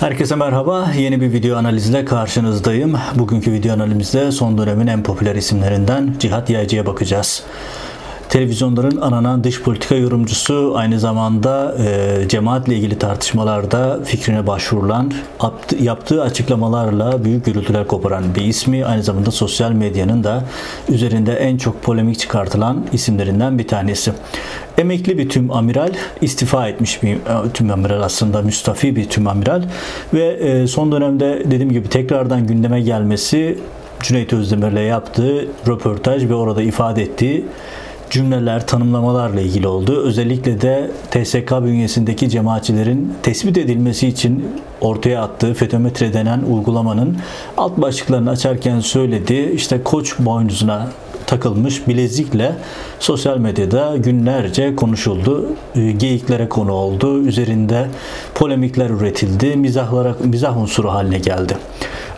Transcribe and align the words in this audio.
Herkese 0.00 0.36
merhaba. 0.36 0.90
Yeni 0.98 1.20
bir 1.20 1.32
video 1.32 1.56
analizle 1.56 2.04
karşınızdayım. 2.04 2.98
Bugünkü 3.14 3.52
video 3.52 3.74
analizde 3.74 4.32
son 4.32 4.58
dönemin 4.58 4.86
en 4.86 5.02
popüler 5.02 5.34
isimlerinden 5.34 6.14
Cihat 6.18 6.50
Yaycı'ya 6.50 6.86
bakacağız. 6.86 7.44
Televizyonların 8.30 8.96
ananan 9.00 9.44
dış 9.44 9.62
politika 9.62 9.94
yorumcusu 9.94 10.72
aynı 10.76 11.00
zamanda 11.00 11.76
e, 11.78 12.28
cemaatle 12.28 12.76
ilgili 12.76 12.98
tartışmalarda 12.98 14.00
fikrine 14.04 14.46
başvurulan, 14.46 15.12
yaptığı 15.80 16.22
açıklamalarla 16.22 17.24
büyük 17.24 17.44
gürültüler 17.44 17.86
koparan 17.86 18.34
bir 18.34 18.44
ismi. 18.44 18.84
Aynı 18.84 19.02
zamanda 19.02 19.30
sosyal 19.30 19.72
medyanın 19.72 20.24
da 20.24 20.44
üzerinde 20.88 21.32
en 21.32 21.56
çok 21.56 21.82
polemik 21.82 22.18
çıkartılan 22.18 22.86
isimlerinden 22.92 23.58
bir 23.58 23.68
tanesi. 23.68 24.12
Emekli 24.78 25.18
bir 25.18 25.28
tüm 25.28 25.50
amiral, 25.50 25.92
istifa 26.20 26.68
etmiş 26.68 27.02
bir 27.02 27.14
e, 27.14 27.18
tüm 27.54 27.70
amiral 27.70 28.02
aslında 28.02 28.42
müstafi 28.42 28.96
bir 28.96 29.08
tüm 29.08 29.26
amiral 29.26 29.62
ve 30.14 30.26
e, 30.26 30.66
son 30.66 30.92
dönemde 30.92 31.42
dediğim 31.44 31.72
gibi 31.72 31.88
tekrardan 31.88 32.46
gündeme 32.46 32.80
gelmesi 32.80 33.58
Cüneyt 34.02 34.32
Özdemir'le 34.32 34.86
yaptığı 34.86 35.48
röportaj 35.68 36.28
ve 36.28 36.34
orada 36.34 36.62
ifade 36.62 37.02
ettiği 37.02 37.44
cümleler, 38.10 38.66
tanımlamalarla 38.66 39.40
ilgili 39.40 39.68
oldu. 39.68 40.02
Özellikle 40.04 40.60
de 40.60 40.90
TSK 41.10 41.50
bünyesindeki 41.64 42.28
cemaatçilerin 42.30 43.12
tespit 43.22 43.58
edilmesi 43.58 44.08
için 44.08 44.44
ortaya 44.80 45.22
attığı 45.22 45.54
fetometre 45.54 46.12
denen 46.12 46.42
uygulamanın 46.42 47.16
alt 47.56 47.76
başlıklarını 47.76 48.30
açarken 48.30 48.80
söyledi. 48.80 49.52
İşte 49.54 49.82
koç 49.82 50.18
boynuzuna 50.18 50.88
takılmış 51.30 51.88
bilezikle 51.88 52.52
sosyal 53.00 53.38
medyada 53.38 53.96
günlerce 53.96 54.76
konuşuldu. 54.76 55.46
E, 55.74 55.92
geyiklere 55.92 56.48
konu 56.48 56.72
oldu. 56.72 57.22
Üzerinde 57.22 57.86
polemikler 58.34 58.90
üretildi. 58.90 59.56
Mizahlara, 59.56 60.16
mizah 60.24 60.56
unsuru 60.56 60.90
haline 60.90 61.18
geldi. 61.18 61.56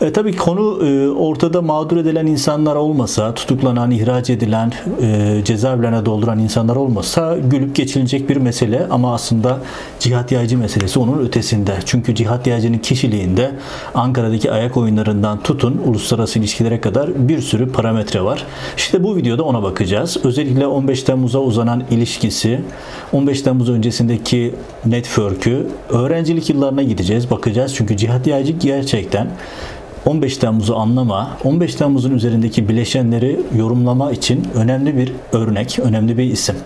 E, 0.03 0.13
tabii 0.13 0.37
konu 0.37 0.87
e, 0.87 1.09
ortada 1.09 1.63
mağdur 1.63 1.97
edilen 1.97 2.27
insanlar 2.27 2.77
olmasa, 2.77 3.35
tutuklanan, 3.35 3.91
ihraç 3.91 4.31
edilen, 4.31 4.73
e, 5.03 5.41
cezaevlerine 5.45 6.07
dolduran 6.07 6.39
insanlar 6.39 6.77
olmasa 6.77 7.37
gülüp 7.39 7.77
geçilecek 7.77 8.29
bir 8.29 8.37
mesele 8.37 8.87
ama 8.91 9.15
aslında 9.15 9.59
cihat 10.01 10.33
yaycı 10.33 10.59
meselesi 10.59 10.99
onun 10.99 11.19
ötesinde. 11.27 11.75
Çünkü 11.85 12.15
cihat 12.15 12.47
yaycının 12.47 12.79
kişiliğinde 12.79 13.51
Ankara'daki 13.95 14.53
ayak 14.53 14.77
oyunlarından 14.77 15.43
tutun 15.43 15.83
uluslararası 15.87 16.39
ilişkilere 16.39 16.81
kadar 16.81 17.29
bir 17.29 17.41
sürü 17.41 17.73
parametre 17.73 18.25
var. 18.25 18.47
İşte 18.77 19.02
bu 19.03 19.17
videoda 19.17 19.43
ona 19.43 19.63
bakacağız. 19.63 20.17
Özellikle 20.25 20.67
15 20.67 21.03
Temmuz'a 21.03 21.39
uzanan 21.39 21.85
ilişkisi, 21.91 22.61
15 23.13 23.43
Temmuz 23.43 23.71
öncesindeki 23.71 24.55
network'ü, 24.87 25.67
öğrencilik 25.91 26.51
yıllarına 26.51 26.83
gideceğiz, 26.83 27.31
bakacağız. 27.31 27.75
Çünkü 27.75 27.97
cihat 27.97 28.27
yaycı 28.27 28.53
gerçekten 28.53 29.29
15 30.07 30.37
Temmuz'u 30.37 30.77
anlama, 30.77 31.37
15 31.45 31.75
Temmuz'un 31.75 32.11
üzerindeki 32.11 32.69
bileşenleri 32.69 33.41
yorumlama 33.57 34.13
için 34.13 34.49
önemli 34.55 34.97
bir 34.97 35.13
örnek, 35.33 35.79
önemli 35.79 36.19
bir 36.19 36.25
isim. 36.25 36.57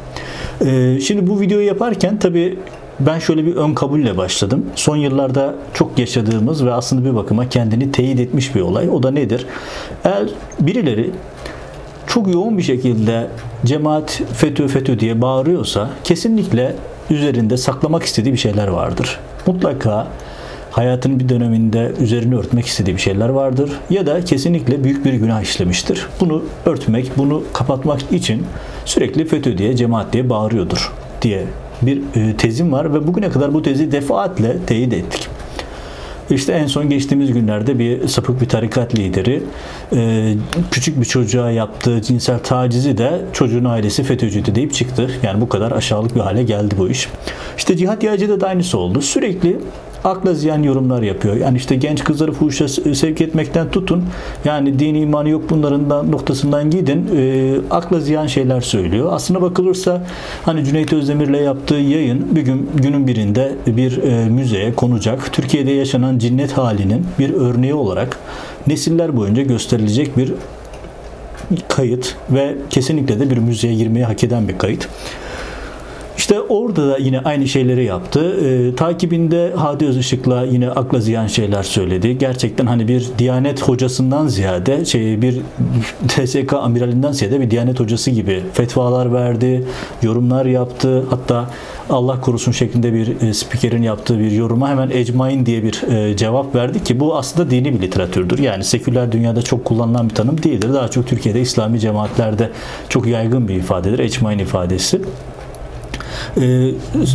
Ee, 0.65 0.99
şimdi 1.01 1.27
bu 1.27 1.41
videoyu 1.41 1.67
yaparken 1.67 2.19
tabii 2.19 2.59
ben 3.01 3.19
şöyle 3.19 3.47
bir 3.47 3.57
ön 3.57 3.75
kabulle 3.75 4.17
başladım. 4.17 4.67
Son 4.75 4.97
yıllarda 4.97 5.55
çok 5.75 5.99
yaşadığımız 5.99 6.65
ve 6.65 6.73
aslında 6.73 7.11
bir 7.11 7.15
bakıma 7.15 7.49
kendini 7.49 7.93
teyit 7.93 8.21
etmiş 8.21 8.55
bir 8.55 8.61
olay. 8.61 8.89
O 8.91 9.03
da 9.03 9.11
nedir? 9.11 9.47
Eğer 10.05 10.29
birileri 10.61 11.11
çok 12.17 12.35
yoğun 12.35 12.59
bir 12.59 12.63
şekilde 12.63 13.27
cemaat 13.65 14.23
FETÖ 14.33 14.69
FETÖ 14.69 15.01
diye 15.01 15.23
bağırıyorsa 15.23 15.91
kesinlikle 16.05 16.75
üzerinde 17.11 17.57
saklamak 17.57 18.03
istediği 18.03 18.33
bir 18.33 18.39
şeyler 18.39 18.69
vardır. 18.69 19.21
Mutlaka 19.47 20.07
hayatının 20.71 21.21
bir 21.21 21.29
döneminde 21.29 21.93
üzerini 22.01 22.37
örtmek 22.37 22.67
istediği 22.67 22.97
bir 22.97 23.01
şeyler 23.01 23.29
vardır 23.29 23.71
ya 23.91 24.07
da 24.07 24.25
kesinlikle 24.25 24.85
büyük 24.85 25.05
bir 25.05 25.13
günah 25.13 25.43
işlemiştir. 25.43 26.07
Bunu 26.21 26.45
örtmek, 26.67 27.19
bunu 27.19 27.43
kapatmak 27.53 28.13
için 28.13 28.43
sürekli 28.85 29.25
FETÖ 29.25 29.59
diye, 29.59 29.77
cemaat 29.77 30.13
diye 30.13 30.31
bağırıyordur 30.31 30.93
diye 31.23 31.45
bir 31.83 32.01
e, 32.17 32.37
tezim 32.37 32.73
var 32.73 32.95
ve 32.95 33.07
bugüne 33.07 33.31
kadar 33.31 33.55
bu 33.55 33.63
tezi 33.63 33.93
defaatle 33.93 34.57
teyit 34.67 34.93
ettik. 34.93 35.29
İşte 36.31 36.53
en 36.53 36.67
son 36.67 36.91
geçtiğimiz 36.91 37.33
günlerde 37.33 37.79
bir 37.79 38.09
sapık 38.09 38.41
bir 38.41 38.49
tarikat 38.49 38.99
lideri 38.99 39.43
e, 39.97 40.35
küçük 40.71 41.01
bir 41.01 41.05
çocuğa 41.05 41.51
yaptığı 41.51 42.03
cinsel 42.03 42.39
tacizi 42.39 42.99
de 42.99 43.21
çocuğun 43.33 43.65
ailesi 43.65 44.03
FETÖ'cüydü 44.03 44.55
deyip 44.55 44.75
çıktı. 44.75 45.11
Yani 45.23 45.41
bu 45.41 45.49
kadar 45.49 45.73
aşağılık 45.73 46.15
bir 46.15 46.21
hale 46.21 46.43
geldi 46.43 46.75
bu 46.79 46.89
iş. 46.89 47.09
İşte 47.57 47.77
cihat 47.77 48.03
yaycıda 48.03 48.41
da 48.41 48.47
aynısı 48.47 48.79
oldu. 48.79 49.03
Sürekli 49.03 49.57
akla 50.05 50.35
ziyan 50.35 50.63
yorumlar 50.63 51.03
yapıyor. 51.03 51.37
Yani 51.37 51.57
işte 51.57 51.77
genç 51.77 52.05
kızları 52.05 52.33
fuhuşa 52.33 52.69
sevk 52.69 53.21
etmekten 53.21 53.71
tutun. 53.71 54.05
Yani 54.45 54.79
dini 54.79 55.01
imanı 55.01 55.29
yok 55.29 55.43
bunların 55.51 56.13
noktasından 56.13 56.71
gidin. 56.71 57.09
E, 57.17 57.55
akla 57.71 58.01
ziyan 58.01 58.27
şeyler 58.27 58.61
söylüyor. 58.61 59.09
Aslına 59.13 59.43
bakılırsa 59.43 60.03
hani 60.45 60.65
Cüneyt 60.65 60.93
Özdemir'le 60.93 61.43
yaptığı 61.45 61.75
yayın 61.75 62.37
bir 62.37 62.43
gün 62.43 62.71
günün 62.75 63.07
birinde 63.07 63.53
bir 63.67 64.03
e, 64.03 64.29
müzeye 64.29 64.75
konacak. 64.75 65.33
Türkiye'de 65.33 65.71
yaşanan 65.71 66.19
cinnet 66.19 66.53
halinin 66.53 67.07
bir 67.19 67.35
örneği 67.35 67.75
olarak 67.75 68.19
nesiller 68.67 69.17
boyunca 69.17 69.43
gösterilecek 69.43 70.17
bir 70.17 70.33
kayıt 71.69 72.17
ve 72.31 72.55
kesinlikle 72.71 73.21
de 73.21 73.31
bir 73.31 73.39
müzeye 73.39 73.75
girmeyi 73.75 74.05
hak 74.05 74.25
eden 74.25 74.49
bir 74.49 74.59
kayıt. 74.59 74.89
İşte 76.27 76.41
orada 76.41 76.89
da 76.89 76.99
yine 76.99 77.21
aynı 77.21 77.49
şeyleri 77.49 77.85
yaptı. 77.85 78.21
E, 78.47 78.75
takibinde 78.75 79.53
Hadi 79.57 79.87
Özışık'la 79.87 80.45
yine 80.45 80.71
akla 80.71 81.01
ziyan 81.01 81.27
şeyler 81.27 81.63
söyledi. 81.63 82.19
Gerçekten 82.19 82.67
hani 82.67 82.89
bir 82.89 83.07
Diyanet 83.19 83.63
hocasından 83.63 84.27
ziyade 84.27 84.85
şey 84.85 85.23
bir 85.23 85.41
TSK 86.09 86.53
amiralinden 86.53 87.13
ziyade 87.13 87.41
bir 87.41 87.51
Diyanet 87.51 87.81
hocası 87.81 88.11
gibi 88.11 88.43
fetvalar 88.53 89.13
verdi, 89.13 89.65
yorumlar 90.03 90.47
yaptı. 90.47 91.05
Hatta 91.11 91.51
Allah 91.91 92.21
korusun 92.21 92.53
şeklinde 92.53 92.93
bir 92.93 93.21
e, 93.29 93.35
spikerin 93.35 93.83
yaptığı 93.83 94.19
bir 94.19 94.31
yoruma 94.31 94.69
hemen 94.69 94.91
ecmain 94.91 95.47
diye 95.47 95.63
bir 95.63 95.83
e, 95.83 96.17
cevap 96.17 96.55
verdi 96.55 96.85
ki 96.85 97.01
bu 97.01 97.17
aslında 97.17 97.51
dini 97.51 97.75
bir 97.75 97.83
literatürdür. 97.83 98.39
Yani 98.39 98.65
seküler 98.65 99.13
dünyada 99.13 99.43
çok 99.43 99.65
kullanılan 99.65 100.11
bir 100.11 100.15
tanım 100.15 100.43
değildir. 100.43 100.75
Daha 100.75 100.89
çok 100.89 101.07
Türkiye'de 101.07 101.41
İslami 101.41 101.81
cemaatlerde 101.81 102.51
çok 102.89 103.07
yaygın 103.07 103.49
bir 103.49 103.55
ifadedir. 103.55 103.99
Ecmain 103.99 104.39
ifadesi. 104.39 105.01
E, 106.41 106.71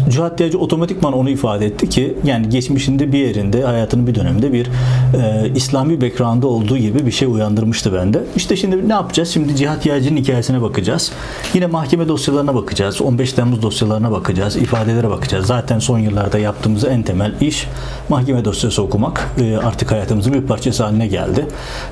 Cihat 0.09 0.37
Diyacı 0.39 0.59
otomatikman 0.59 1.13
onu 1.13 1.29
ifade 1.29 1.65
etti 1.65 1.89
ki 1.89 2.17
yani 2.23 2.49
geçmişinde 2.49 3.11
bir 3.11 3.19
yerinde 3.19 3.63
hayatının 3.63 4.07
bir 4.07 4.15
döneminde 4.15 4.53
bir 4.53 4.65
e, 4.65 5.51
İslami 5.55 6.01
background'da 6.01 6.47
olduğu 6.47 6.77
gibi 6.77 7.05
bir 7.05 7.11
şey 7.11 7.27
uyandırmıştı 7.27 7.93
bende. 7.93 8.23
İşte 8.35 8.55
şimdi 8.55 8.89
ne 8.89 8.93
yapacağız? 8.93 9.29
Şimdi 9.29 9.55
Cihat 9.55 9.83
Diyacı'nın 9.83 10.17
hikayesine 10.17 10.61
bakacağız. 10.61 11.11
Yine 11.53 11.65
mahkeme 11.65 12.07
dosyalarına 12.07 12.55
bakacağız. 12.55 13.01
15 13.01 13.33
Temmuz 13.33 13.61
dosyalarına 13.61 14.11
bakacağız. 14.11 14.55
ifadelere 14.55 15.09
bakacağız. 15.09 15.45
Zaten 15.45 15.79
son 15.79 15.99
yıllarda 15.99 16.39
yaptığımız 16.39 16.85
en 16.85 17.03
temel 17.03 17.33
iş 17.41 17.67
mahkeme 18.09 18.45
dosyası 18.45 18.81
okumak. 18.81 19.29
E, 19.41 19.57
artık 19.57 19.91
hayatımızın 19.91 20.33
bir 20.33 20.41
parçası 20.41 20.83
haline 20.83 21.07
geldi. 21.07 21.47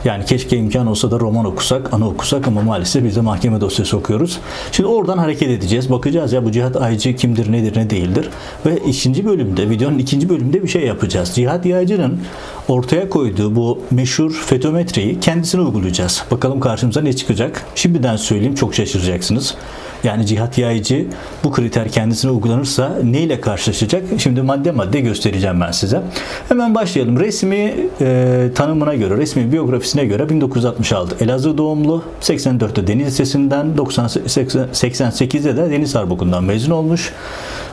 Yani 0.06 0.25
keşke 0.25 0.58
imkan 0.58 0.88
olsa 0.88 1.12
da 1.12 1.19
roman 1.19 1.46
okusak, 1.46 1.94
anı 1.94 2.08
okusak 2.08 2.47
ama 2.47 2.62
maalesef 2.62 3.03
biz 3.03 3.16
de 3.16 3.22
mahkeme 3.22 3.62
dosyası 3.62 3.97
okuyoruz. 3.97 4.40
Şimdi 4.72 4.90
oradan 4.90 5.18
hareket 5.18 5.50
edeceğiz. 5.50 5.91
Bakacağız 5.91 6.34
ya 6.34 6.46
bu 6.46 6.52
Cihat 6.52 6.75
Aycı 6.75 7.09
kimdir, 7.16 7.52
nedir, 7.52 7.78
ne 7.78 7.90
değildir. 7.90 8.30
Ve 8.66 8.78
ikinci 8.88 9.25
bölümde, 9.25 9.70
videonun 9.70 9.97
ikinci 9.97 10.30
bölümünde 10.30 10.64
bir 10.64 10.68
şey 10.68 10.86
yapacağız. 10.86 11.31
Cihat 11.36 11.66
Yaycı'nın 11.66 12.20
ortaya 12.68 13.09
koyduğu 13.09 13.56
bu 13.56 13.81
meşhur 13.92 14.31
fetometreyi 14.31 15.20
kendisine 15.20 15.62
uygulayacağız. 15.62 16.24
Bakalım 16.31 16.59
karşımıza 16.59 17.02
ne 17.02 17.14
çıkacak. 17.14 17.66
Şimdiden 17.75 18.16
söyleyeyim 18.16 18.56
çok 18.56 18.75
şaşıracaksınız. 18.75 19.56
Yani 20.04 20.26
cihat 20.26 20.58
yayıcı 20.58 21.06
bu 21.44 21.52
kriter 21.52 21.90
kendisine 21.90 22.32
uygulanırsa 22.32 22.91
ne 23.03 23.22
ile 23.22 23.41
karşılaşacak? 23.41 24.03
Şimdi 24.18 24.41
madde 24.41 24.72
madde 24.72 25.00
göstereceğim 25.00 25.62
ben 25.62 25.72
size. 25.72 26.02
Hemen 26.50 26.76
başlayalım. 26.76 27.20
Resmi 27.20 27.76
e, 28.02 28.50
tanımına 28.56 28.96
göre, 28.96 29.18
resmi 29.18 29.52
biyografisine 29.52 30.06
göre 30.06 30.29
1966 30.29 31.23
Elazığ 31.23 31.58
doğumlu, 31.58 32.03
84'te 32.22 32.88
Deniz 32.88 33.08
Lisesi'nden, 33.08 33.78
90, 33.78 34.06
88'de 34.06 35.58
de 35.58 35.72
Deniz 35.72 35.96
Harp 35.96 36.41
mezun 36.41 36.72
olmuş. 36.72 37.14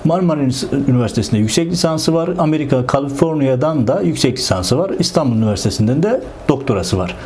Marmara 0.05 0.41
Üniversitesi'nde 0.89 1.39
yüksek 1.39 1.73
lisansı 1.73 2.15
var. 2.15 2.31
Amerika, 2.39 2.87
Kaliforniya'dan 2.87 3.87
da 3.87 4.01
yüksek 4.01 4.39
lisansı 4.39 4.79
var. 4.79 4.91
İstanbul 4.99 5.37
Üniversitesi'nden 5.37 6.03
de 6.03 6.23
doktorası 6.49 6.99
var. 6.99 7.17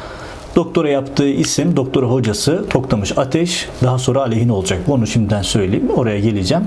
Doktora 0.57 0.89
yaptığı 0.89 1.29
isim, 1.29 1.77
doktora 1.77 2.07
hocası 2.07 2.65
Toktamış 2.71 3.19
Ateş. 3.19 3.69
Daha 3.83 3.99
sonra 3.99 4.21
aleyhine 4.21 4.53
olacak. 4.53 4.79
Bunu 4.87 5.07
şimdiden 5.07 5.43
söyleyeyim. 5.43 5.91
Oraya 5.97 6.21
geleceğim. 6.21 6.65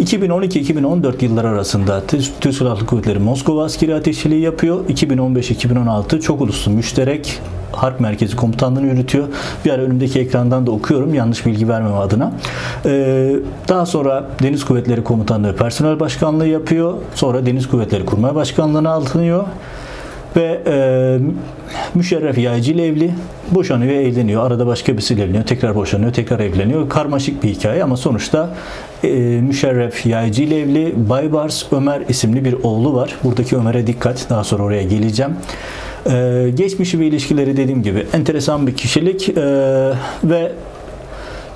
2012-2014 0.00 1.24
yıllar 1.24 1.44
arasında 1.44 2.02
Türk 2.40 2.54
Silahlı 2.54 2.86
Kuvvetleri 2.86 3.18
Moskova 3.18 3.64
askeri 3.64 3.94
ateşçiliği 3.94 4.40
yapıyor. 4.40 4.84
2015-2016 4.88 6.20
çok 6.20 6.40
uluslu 6.40 6.72
müşterek 6.72 7.40
Harp 7.72 8.00
Merkezi 8.00 8.36
Komutanlığı'nı 8.36 8.86
yürütüyor. 8.86 9.28
Bir 9.64 9.70
ara 9.70 9.82
önümdeki 9.82 10.20
ekrandan 10.20 10.66
da 10.66 10.70
okuyorum 10.70 11.14
yanlış 11.14 11.46
bilgi 11.46 11.68
vermem 11.68 11.94
adına. 11.94 12.32
Ee, 12.86 13.36
daha 13.68 13.86
sonra 13.86 14.26
Deniz 14.42 14.64
Kuvvetleri 14.64 15.04
Komutanlığı 15.04 15.56
Personel 15.56 16.00
Başkanlığı 16.00 16.46
yapıyor. 16.46 16.94
Sonra 17.14 17.46
Deniz 17.46 17.68
Kuvvetleri 17.68 18.04
Kurmay 18.04 18.34
Başkanlığı'na 18.34 18.90
alınıyor. 18.90 19.44
Ve 20.36 20.60
e, 20.66 21.18
Müşerref 21.94 22.38
Yaycı 22.38 22.72
evli. 22.72 23.10
Boşanıyor, 23.50 23.94
evleniyor. 23.94 24.46
Arada 24.46 24.66
başka 24.66 24.92
birisiyle 24.92 25.22
evleniyor. 25.22 25.44
Tekrar 25.44 25.74
boşanıyor, 25.74 26.12
tekrar 26.12 26.40
evleniyor. 26.40 26.88
Karmaşık 26.88 27.42
bir 27.42 27.48
hikaye 27.48 27.84
ama 27.84 27.96
sonuçta 27.96 28.54
e, 29.04 29.08
Müşerref 29.40 30.06
Yaycı 30.06 30.42
ile 30.42 30.60
evli. 30.60 30.94
Baybars 30.96 31.64
Ömer 31.72 32.02
isimli 32.08 32.44
bir 32.44 32.52
oğlu 32.62 32.94
var. 32.94 33.14
Buradaki 33.24 33.56
Ömer'e 33.56 33.86
dikkat. 33.86 34.26
Daha 34.30 34.44
sonra 34.44 34.62
oraya 34.62 34.82
geleceğim. 34.82 35.32
Ee, 36.10 36.50
geçmişi 36.54 37.00
ve 37.00 37.06
ilişkileri 37.06 37.56
dediğim 37.56 37.82
gibi 37.82 38.06
enteresan 38.12 38.66
bir 38.66 38.74
kişilik 38.74 39.28
ee, 39.28 39.34
ve 40.24 40.52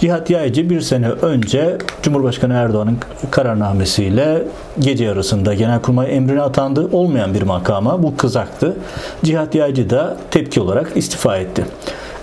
Cihat 0.02 0.30
Yaycı 0.30 0.70
bir 0.70 0.80
sene 0.80 1.08
önce 1.08 1.78
Cumhurbaşkanı 2.02 2.54
Erdoğan'ın 2.54 2.98
kararnamesiyle 3.30 4.42
gece 4.78 5.04
yarısında 5.04 5.54
Genelkurmay 5.54 6.16
emrine 6.16 6.42
atandı. 6.42 6.88
Olmayan 6.92 7.34
bir 7.34 7.42
makama 7.42 8.02
bu 8.02 8.16
kızaktı. 8.16 8.76
Cihat 9.24 9.54
Yaycı 9.54 9.90
da 9.90 10.16
tepki 10.30 10.60
olarak 10.60 10.96
istifa 10.96 11.36
etti. 11.36 11.66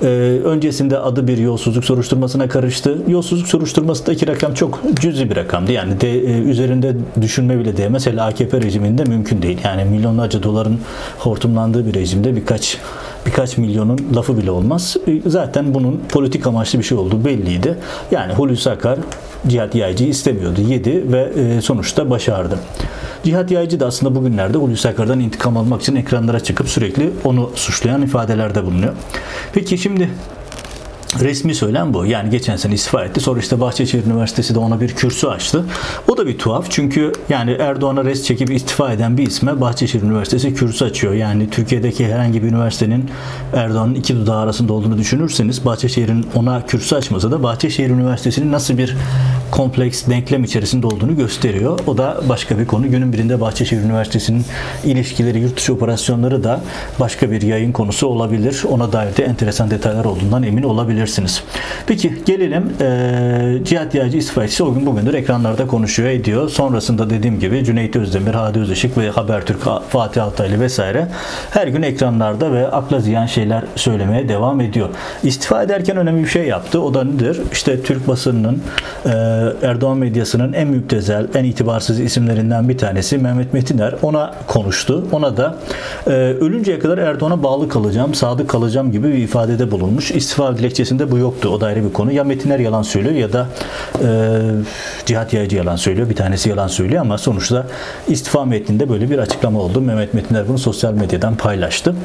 Ee, 0.01 0.05
öncesinde 0.45 0.99
adı 0.99 1.27
bir 1.27 1.37
yolsuzluk 1.37 1.85
soruşturmasına 1.85 2.47
karıştı. 2.47 2.97
Yolsuzluk 3.07 3.47
soruşturmasındaki 3.47 4.27
rakam 4.27 4.53
çok 4.53 4.81
cüzi 5.01 5.29
bir 5.29 5.35
rakamdı. 5.35 5.71
Yani 5.71 6.01
de, 6.01 6.11
e, 6.11 6.39
üzerinde 6.39 6.95
düşünme 7.21 7.59
bile 7.59 7.77
değmez. 7.77 8.07
Hele 8.07 8.21
AKP 8.21 8.61
rejiminde 8.61 9.03
mümkün 9.03 9.41
değil. 9.41 9.57
Yani 9.63 9.85
milyonlarca 9.85 10.43
doların 10.43 10.79
hortumlandığı 11.17 11.87
bir 11.87 11.93
rejimde 11.93 12.35
birkaç 12.35 12.77
birkaç 13.25 13.57
milyonun 13.57 13.99
lafı 14.15 14.37
bile 14.37 14.51
olmaz. 14.51 14.97
E, 15.07 15.29
zaten 15.29 15.73
bunun 15.73 16.01
politik 16.09 16.47
amaçlı 16.47 16.79
bir 16.79 16.83
şey 16.83 16.97
olduğu 16.97 17.25
belliydi. 17.25 17.77
Yani 18.11 18.33
Hulusi 18.33 18.69
Akar 18.69 18.99
Cihat 19.47 19.75
Yaycı 19.75 20.03
istemiyordu. 20.03 20.62
Yedi 20.62 21.12
ve 21.12 21.30
e, 21.36 21.62
sonuçta 21.62 22.09
başardı. 22.09 22.59
Cihat 23.24 23.51
Yaycı 23.51 23.80
da 23.80 23.86
aslında 23.86 24.15
bugünlerde 24.15 24.57
Hulusi 24.57 24.89
Akar'dan 24.89 25.19
intikam 25.19 25.57
almak 25.57 25.81
için 25.81 25.95
ekranlara 25.95 26.39
çıkıp 26.39 26.69
sürekli 26.69 27.09
onu 27.24 27.51
suçlayan 27.56 28.01
ifadelerde 28.01 28.65
bulunuyor. 28.65 28.94
Peki 29.53 29.77
şimdi 29.77 30.09
Resmi 31.17 31.56
söylem 31.56 31.94
bu. 31.94 32.06
Yani 32.06 32.29
geçen 32.29 32.56
sene 32.56 32.73
istifa 32.73 33.06
etti. 33.06 33.19
Sonra 33.19 33.39
işte 33.39 33.61
Bahçeşehir 33.61 34.06
Üniversitesi 34.06 34.56
de 34.56 34.59
ona 34.59 34.81
bir 34.81 34.89
kürsü 34.89 35.27
açtı. 35.27 35.65
O 36.07 36.17
da 36.17 36.27
bir 36.27 36.38
tuhaf. 36.38 36.65
Çünkü 36.69 37.11
yani 37.29 37.51
Erdoğan'a 37.51 38.06
res 38.06 38.23
çekip 38.23 38.51
istifa 38.51 38.94
eden 38.94 39.17
bir 39.17 39.27
isme 39.27 39.61
Bahçeşehir 39.61 40.03
Üniversitesi 40.03 40.53
kürsü 40.53 40.85
açıyor. 40.85 41.13
Yani 41.13 41.50
Türkiye'deki 41.50 42.13
herhangi 42.13 42.44
bir 42.44 42.47
üniversitenin 42.47 43.09
Erdoğan'ın 43.53 43.95
iki 43.95 44.15
dudağı 44.15 44.38
arasında 44.38 44.73
olduğunu 44.73 44.97
düşünürseniz 44.97 45.65
Bahçeşehir'in 45.65 46.25
ona 46.35 46.65
kürsü 46.65 46.95
açmasa 46.95 47.31
da 47.31 47.44
Bahçeşehir 47.44 47.89
Üniversitesi'nin 47.89 48.51
nasıl 48.51 48.77
bir 48.77 48.97
kompleks 49.51 50.07
denklem 50.07 50.44
içerisinde 50.44 50.88
olduğunu 50.88 51.15
gösteriyor. 51.15 51.79
O 51.88 51.97
da 51.97 52.21
başka 52.29 52.59
bir 52.59 52.67
konu. 52.67 52.91
Günün 52.91 53.13
birinde 53.13 53.41
Bahçeşehir 53.41 53.81
Üniversitesi'nin 53.81 54.45
ilişkileri, 54.83 55.39
yurt 55.39 55.57
dışı 55.57 55.73
operasyonları 55.73 56.44
da 56.44 56.61
başka 57.00 57.31
bir 57.31 57.41
yayın 57.41 57.71
konusu 57.71 58.07
olabilir. 58.07 58.63
Ona 58.69 58.91
dair 58.91 59.17
de 59.17 59.23
enteresan 59.23 59.71
detaylar 59.71 60.06
olduğundan 60.06 60.44
emin 60.44 60.63
olabilirsiniz. 60.99 61.43
Peki 61.87 62.13
gelelim 62.25 62.73
e, 62.81 63.65
Cihat 63.65 63.95
Yağcı 63.95 64.17
istifacısı 64.17 64.65
o 64.65 64.73
gün 64.73 64.85
bugündür 64.85 65.13
ekranlarda 65.13 65.67
konuşuyor 65.67 66.09
ediyor. 66.09 66.49
Sonrasında 66.49 67.09
dediğim 67.09 67.39
gibi 67.39 67.65
Cüneyt 67.65 67.95
Özdemir, 67.95 68.33
Hadi 68.33 68.59
Özışık 68.59 68.97
ve 68.97 69.09
Habertürk, 69.09 69.59
Fatih 69.89 70.23
Altaylı 70.23 70.59
vesaire 70.59 71.07
her 71.51 71.67
gün 71.67 71.81
ekranlarda 71.81 72.53
ve 72.53 72.67
akla 72.67 72.99
ziyan 72.99 73.25
şeyler 73.25 73.63
söylemeye 73.75 74.29
devam 74.29 74.61
ediyor. 74.61 74.89
İstifa 75.23 75.63
ederken 75.63 75.97
önemli 75.97 76.23
bir 76.23 76.29
şey 76.29 76.45
yaptı. 76.45 76.81
O 76.81 76.93
da 76.93 77.03
nedir? 77.03 77.41
İşte 77.51 77.81
Türk 77.81 78.07
basınının 78.07 78.61
e, 79.05 79.09
Erdoğan 79.67 79.97
medyasının 79.97 80.53
en 80.53 80.67
müptezel, 80.67 81.27
en 81.35 81.43
itibarsız 81.43 81.99
isimlerinden 81.99 82.69
bir 82.69 82.77
tanesi 82.77 83.17
Mehmet 83.17 83.53
Metiner. 83.53 83.95
Ona 84.01 84.33
konuştu. 84.47 85.07
Ona 85.11 85.37
da 85.37 85.55
e, 86.07 86.11
ölünceye 86.11 86.79
kadar 86.79 86.97
Erdoğan'a 86.97 87.43
bağlı 87.43 87.69
kalacağım, 87.69 88.13
sadık 88.13 88.49
kalacağım 88.49 88.91
gibi 88.91 89.07
bir 89.07 89.17
ifadede 89.17 89.71
bulunmuş. 89.71 90.11
İstifa 90.11 90.49
dilekçesinde 90.89 91.12
bu 91.12 91.18
yoktu. 91.18 91.50
O 91.50 91.62
da 91.62 91.65
ayrı 91.65 91.83
bir 91.83 91.94
konu. 91.94 92.12
Ya 92.12 92.24
Metiner 92.24 92.59
yalan 92.59 92.81
söylüyor 92.81 93.15
ya 93.15 93.33
da 93.33 93.47
e, 94.01 94.07
Cihat 95.06 95.33
Yaycı 95.33 95.56
yalan 95.56 95.75
söylüyor. 95.75 96.09
Bir 96.09 96.15
tanesi 96.15 96.50
yalan 96.50 96.68
söylüyor 96.68 97.01
ama 97.01 97.18
sonuçta 97.18 97.68
istifa 98.07 98.45
metninde 98.45 98.89
böyle 98.89 99.09
bir 99.09 99.19
açıklama 99.19 99.59
oldu. 99.59 99.81
Mehmet 99.81 100.13
Metiner 100.13 100.47
bunu 100.47 100.57
sosyal 100.57 100.94
medyadan 100.94 101.36
paylaştı. 101.36 101.95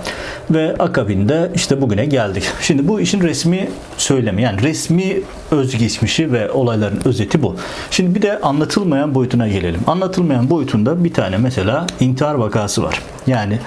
Ve 0.51 0.75
akabinde 0.79 1.51
işte 1.55 1.81
bugüne 1.81 2.07
geldik. 2.07 2.45
Şimdi 2.61 2.89
bu 2.89 3.01
işin 3.01 3.21
resmi 3.21 3.69
söylemi 3.97 4.43
yani 4.43 4.63
resmi 4.63 5.21
özgeçmişi 5.51 6.33
ve 6.33 6.51
olayların 6.51 7.01
özeti 7.05 7.43
bu. 7.43 7.57
Şimdi 7.91 8.15
bir 8.15 8.23
de 8.23 8.41
anlatılmayan 8.41 9.15
boyutuna 9.15 9.49
gelelim. 9.49 9.81
Anlatılmayan 9.87 10.51
boyutunda 10.51 11.05
bir 11.05 11.13
tane 11.13 11.37
mesela 11.37 11.87
intihar 12.01 12.35
vakası 12.35 12.83
var. 12.83 13.03
Yani 13.27 13.59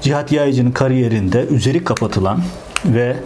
Cihat 0.00 0.32
Yayıcı'nın 0.32 0.70
kariyerinde 0.70 1.46
üzeri 1.50 1.84
kapatılan 1.84 2.40
ve 2.84 3.16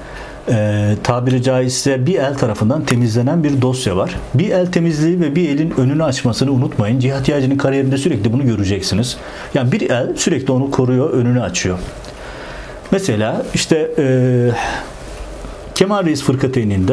e, 0.48 0.94
tabiri 1.02 1.42
caizse 1.42 2.06
bir 2.06 2.14
el 2.14 2.34
tarafından 2.34 2.84
temizlenen 2.84 3.44
bir 3.44 3.62
dosya 3.62 3.96
var. 3.96 4.16
Bir 4.34 4.50
el 4.50 4.66
temizliği 4.66 5.20
ve 5.20 5.36
bir 5.36 5.48
elin 5.48 5.70
önünü 5.70 6.04
açmasını 6.04 6.52
unutmayın. 6.52 7.00
Cihat 7.00 7.28
Yayıcı'nın 7.28 7.56
kariyerinde 7.56 7.98
sürekli 7.98 8.32
bunu 8.32 8.46
göreceksiniz. 8.46 9.16
Yani 9.54 9.72
bir 9.72 9.90
el 9.90 10.16
sürekli 10.16 10.52
onu 10.52 10.70
koruyor, 10.70 11.10
önünü 11.10 11.42
açıyor. 11.42 11.78
Mesela 12.90 13.42
işte 13.54 13.90
e, 13.98 14.04
Kemal 15.74 16.04
Reis 16.04 16.22
Fırkateyn'inde 16.22 16.92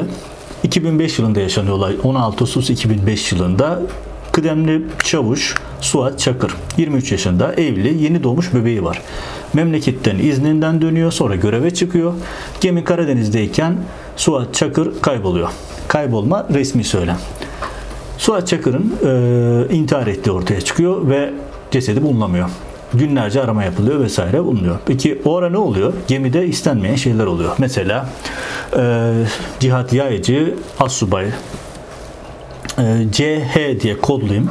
2005 0.63 1.19
yılında 1.19 1.39
yaşanıyor 1.39 1.75
olay. 1.75 1.95
16 2.03 2.43
Ağustos 2.43 2.69
2005 2.69 3.31
yılında 3.31 3.79
kıdemli 4.37 4.81
çavuş 5.03 5.55
Suat 5.81 6.19
Çakır 6.19 6.55
23 6.77 7.11
yaşında 7.11 7.53
evli 7.53 8.03
yeni 8.03 8.23
doğmuş 8.23 8.53
bebeği 8.53 8.83
var. 8.83 9.01
Memleketten 9.53 10.17
izninden 10.17 10.81
dönüyor 10.81 11.11
sonra 11.11 11.35
göreve 11.35 11.73
çıkıyor. 11.73 12.13
Gemi 12.61 12.83
Karadeniz'deyken 12.83 13.77
Suat 14.15 14.53
Çakır 14.53 15.01
kayboluyor. 15.01 15.49
Kaybolma 15.87 16.47
resmi 16.53 16.83
söylem. 16.83 17.17
Suat 18.17 18.47
Çakır'ın 18.47 18.93
e, 19.05 19.75
intihar 19.75 20.07
ettiği 20.07 20.31
ortaya 20.31 20.61
çıkıyor 20.61 21.09
ve 21.09 21.33
cesedi 21.71 22.03
bulunamıyor 22.03 22.49
günlerce 22.93 23.41
arama 23.41 23.63
yapılıyor 23.63 23.99
vesaire 23.99 24.43
bulunuyor. 24.43 24.77
Peki 24.85 25.21
o 25.25 25.37
ara 25.37 25.49
ne 25.49 25.57
oluyor? 25.57 25.93
Gemide 26.07 26.47
istenmeyen 26.47 26.95
şeyler 26.95 27.25
oluyor. 27.25 27.55
Mesela 27.57 28.09
e, 28.77 29.13
Cihat 29.59 29.93
Yaycı 29.93 30.55
Assubay 30.79 31.25
CH 33.11 33.81
diye 33.81 33.97
kodlayayım. 34.01 34.49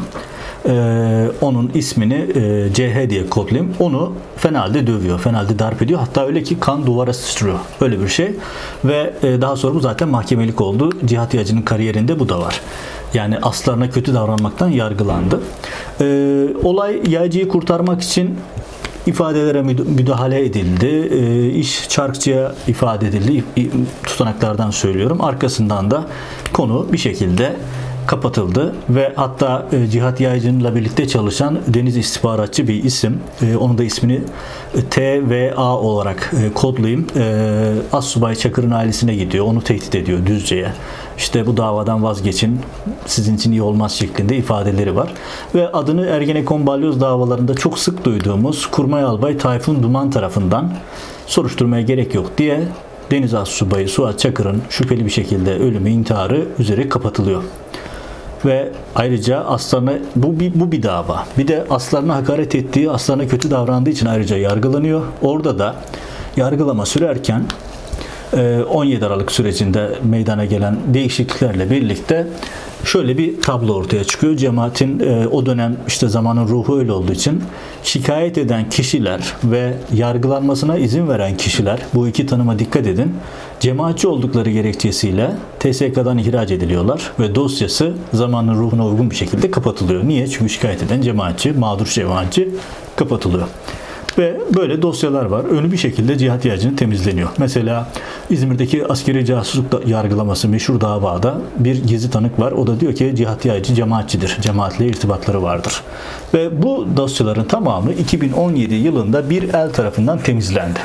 Ee, 0.68 1.26
onun 1.40 1.70
ismini 1.74 2.14
e, 2.14 2.72
CH 2.74 3.10
diye 3.10 3.30
kodlayayım. 3.30 3.74
Onu 3.78 4.12
fenalde 4.36 4.86
dövüyor. 4.86 5.18
Fenalde 5.18 5.58
darp 5.58 5.82
ediyor. 5.82 6.00
Hatta 6.00 6.26
öyle 6.26 6.42
ki 6.42 6.60
kan 6.60 6.86
duvara 6.86 7.12
sıçrıyor. 7.12 7.58
Öyle 7.80 8.00
bir 8.00 8.08
şey. 8.08 8.30
Ve 8.84 9.12
e, 9.22 9.40
daha 9.40 9.56
sonra 9.56 9.74
bu 9.74 9.80
zaten 9.80 10.08
mahkemelik 10.08 10.60
oldu. 10.60 10.90
Cihat 11.04 11.34
Yaycı'nın 11.34 11.62
kariyerinde 11.62 12.18
bu 12.18 12.28
da 12.28 12.40
var. 12.40 12.60
Yani 13.14 13.38
aslarına 13.38 13.90
kötü 13.90 14.14
davranmaktan 14.14 14.68
yargılandı. 14.68 15.40
Ee, 16.00 16.46
olay 16.64 17.00
yaycıyı 17.08 17.48
kurtarmak 17.48 18.02
için 18.02 18.38
ifadelere 19.06 19.62
müdahale 19.62 20.44
edildi. 20.44 20.86
E, 20.86 21.50
iş 21.50 21.88
çarkçıya 21.88 22.54
ifade 22.68 23.08
edildi. 23.08 23.44
Tutanaklardan 24.02 24.70
söylüyorum. 24.70 25.20
Arkasından 25.20 25.90
da 25.90 26.04
konu 26.52 26.86
bir 26.92 26.98
şekilde 26.98 27.56
kapatıldı 28.06 28.74
ve 28.90 29.12
hatta 29.16 29.66
e, 29.72 29.86
Cihat 29.86 30.20
Yaycı'nınla 30.20 30.74
birlikte 30.74 31.08
çalışan 31.08 31.58
deniz 31.66 31.96
istihbaratçı 31.96 32.68
bir 32.68 32.84
isim. 32.84 33.20
E, 33.42 33.56
onun 33.56 33.78
da 33.78 33.84
ismini 33.84 34.20
e, 34.74 34.80
TVA 34.90 35.76
olarak 35.78 36.32
kodlayayım. 36.54 37.06
E, 37.16 37.72
Assubay 37.92 38.34
Çakır'ın 38.34 38.70
ailesine 38.70 39.14
gidiyor. 39.14 39.46
Onu 39.46 39.62
tehdit 39.62 39.94
ediyor 39.94 40.26
Düzce'ye. 40.26 40.72
İşte 41.18 41.46
bu 41.46 41.56
davadan 41.56 42.02
vazgeçin 42.02 42.60
sizin 43.06 43.36
için 43.36 43.52
iyi 43.52 43.62
olmaz 43.62 43.92
şeklinde 43.92 44.36
ifadeleri 44.36 44.96
var. 44.96 45.12
Ve 45.54 45.72
adını 45.72 46.06
Ergenekon 46.06 46.66
balyoz 46.66 47.00
davalarında 47.00 47.54
çok 47.54 47.78
sık 47.78 48.04
duyduğumuz 48.04 48.66
Kurmay 48.66 49.02
Albay 49.02 49.38
Tayfun 49.38 49.82
Duman 49.82 50.10
tarafından 50.10 50.72
soruşturmaya 51.26 51.82
gerek 51.82 52.14
yok 52.14 52.38
diye 52.38 52.60
Deniz 53.10 53.34
Assubayı 53.34 53.88
Suat 53.88 54.18
Çakır'ın 54.18 54.62
şüpheli 54.70 55.04
bir 55.04 55.10
şekilde 55.10 55.54
ölümü, 55.54 55.90
intiharı 55.90 56.44
üzeri 56.58 56.88
kapatılıyor 56.88 57.42
ve 58.44 58.68
ayrıca 58.94 59.40
aslarına 59.40 59.92
bu 60.16 60.40
bir, 60.40 60.60
bu 60.60 60.72
bir 60.72 60.82
dava. 60.82 61.26
Bir 61.38 61.48
de 61.48 61.64
aslarına 61.70 62.16
hakaret 62.16 62.54
ettiği, 62.54 62.90
aslarına 62.90 63.26
kötü 63.26 63.50
davrandığı 63.50 63.90
için 63.90 64.06
ayrıca 64.06 64.36
yargılanıyor. 64.36 65.02
Orada 65.22 65.58
da 65.58 65.74
yargılama 66.36 66.86
sürerken 66.86 67.42
17 68.32 69.04
e, 69.04 69.06
Aralık 69.06 69.32
sürecinde 69.32 69.90
meydana 70.04 70.44
gelen 70.44 70.76
değişikliklerle 70.94 71.70
birlikte 71.70 72.26
şöyle 72.84 73.18
bir 73.18 73.42
tablo 73.42 73.74
ortaya 73.74 74.04
çıkıyor. 74.04 74.36
Cemaatin 74.36 75.00
e, 75.00 75.26
o 75.26 75.46
dönem 75.46 75.76
işte 75.86 76.08
zamanın 76.08 76.48
ruhu 76.48 76.78
öyle 76.78 76.92
olduğu 76.92 77.12
için 77.12 77.42
şikayet 77.82 78.38
eden 78.38 78.70
kişiler 78.70 79.34
ve 79.44 79.74
yargılanmasına 79.94 80.76
izin 80.76 81.08
veren 81.08 81.36
kişiler 81.36 81.80
bu 81.94 82.08
iki 82.08 82.26
tanıma 82.26 82.58
dikkat 82.58 82.86
edin. 82.86 83.14
Cemaatçi 83.60 84.08
oldukları 84.08 84.50
gerekçesiyle 84.50 85.30
TSK'dan 85.60 86.18
ihraç 86.18 86.50
ediliyorlar 86.50 87.12
ve 87.20 87.34
dosyası 87.34 87.94
zamanın 88.12 88.54
ruhuna 88.54 88.86
uygun 88.86 89.10
bir 89.10 89.16
şekilde 89.16 89.50
kapatılıyor. 89.50 90.08
Niye? 90.08 90.26
Çünkü 90.26 90.48
şikayet 90.48 90.82
eden 90.82 91.00
cemaatçi, 91.00 91.52
mağdur 91.52 91.86
cemaatçi 91.86 92.48
kapatılıyor. 92.96 93.48
Ve 94.18 94.40
böyle 94.56 94.82
dosyalar 94.82 95.24
var. 95.24 95.44
Önü 95.44 95.72
bir 95.72 95.76
şekilde 95.76 96.18
cihat 96.18 96.44
yaycının 96.44 96.76
temizleniyor. 96.76 97.28
Mesela 97.38 97.88
İzmir'deki 98.30 98.86
askeri 98.86 99.26
casusluk 99.26 99.88
yargılaması 99.88 100.48
meşhur 100.48 100.80
davada 100.80 101.38
bir 101.58 101.84
gizli 101.84 102.10
tanık 102.10 102.40
var. 102.40 102.52
O 102.52 102.66
da 102.66 102.80
diyor 102.80 102.94
ki 102.94 103.12
cihat 103.16 103.44
yaycı 103.44 103.74
cemaatçidir. 103.74 104.36
Cemaatle 104.40 104.86
irtibatları 104.86 105.42
vardır. 105.42 105.82
Ve 106.34 106.62
bu 106.62 106.86
dosyaların 106.96 107.44
tamamı 107.44 107.92
2017 107.92 108.74
yılında 108.74 109.30
bir 109.30 109.54
el 109.54 109.72
tarafından 109.72 110.18
temizlendi 110.18 110.80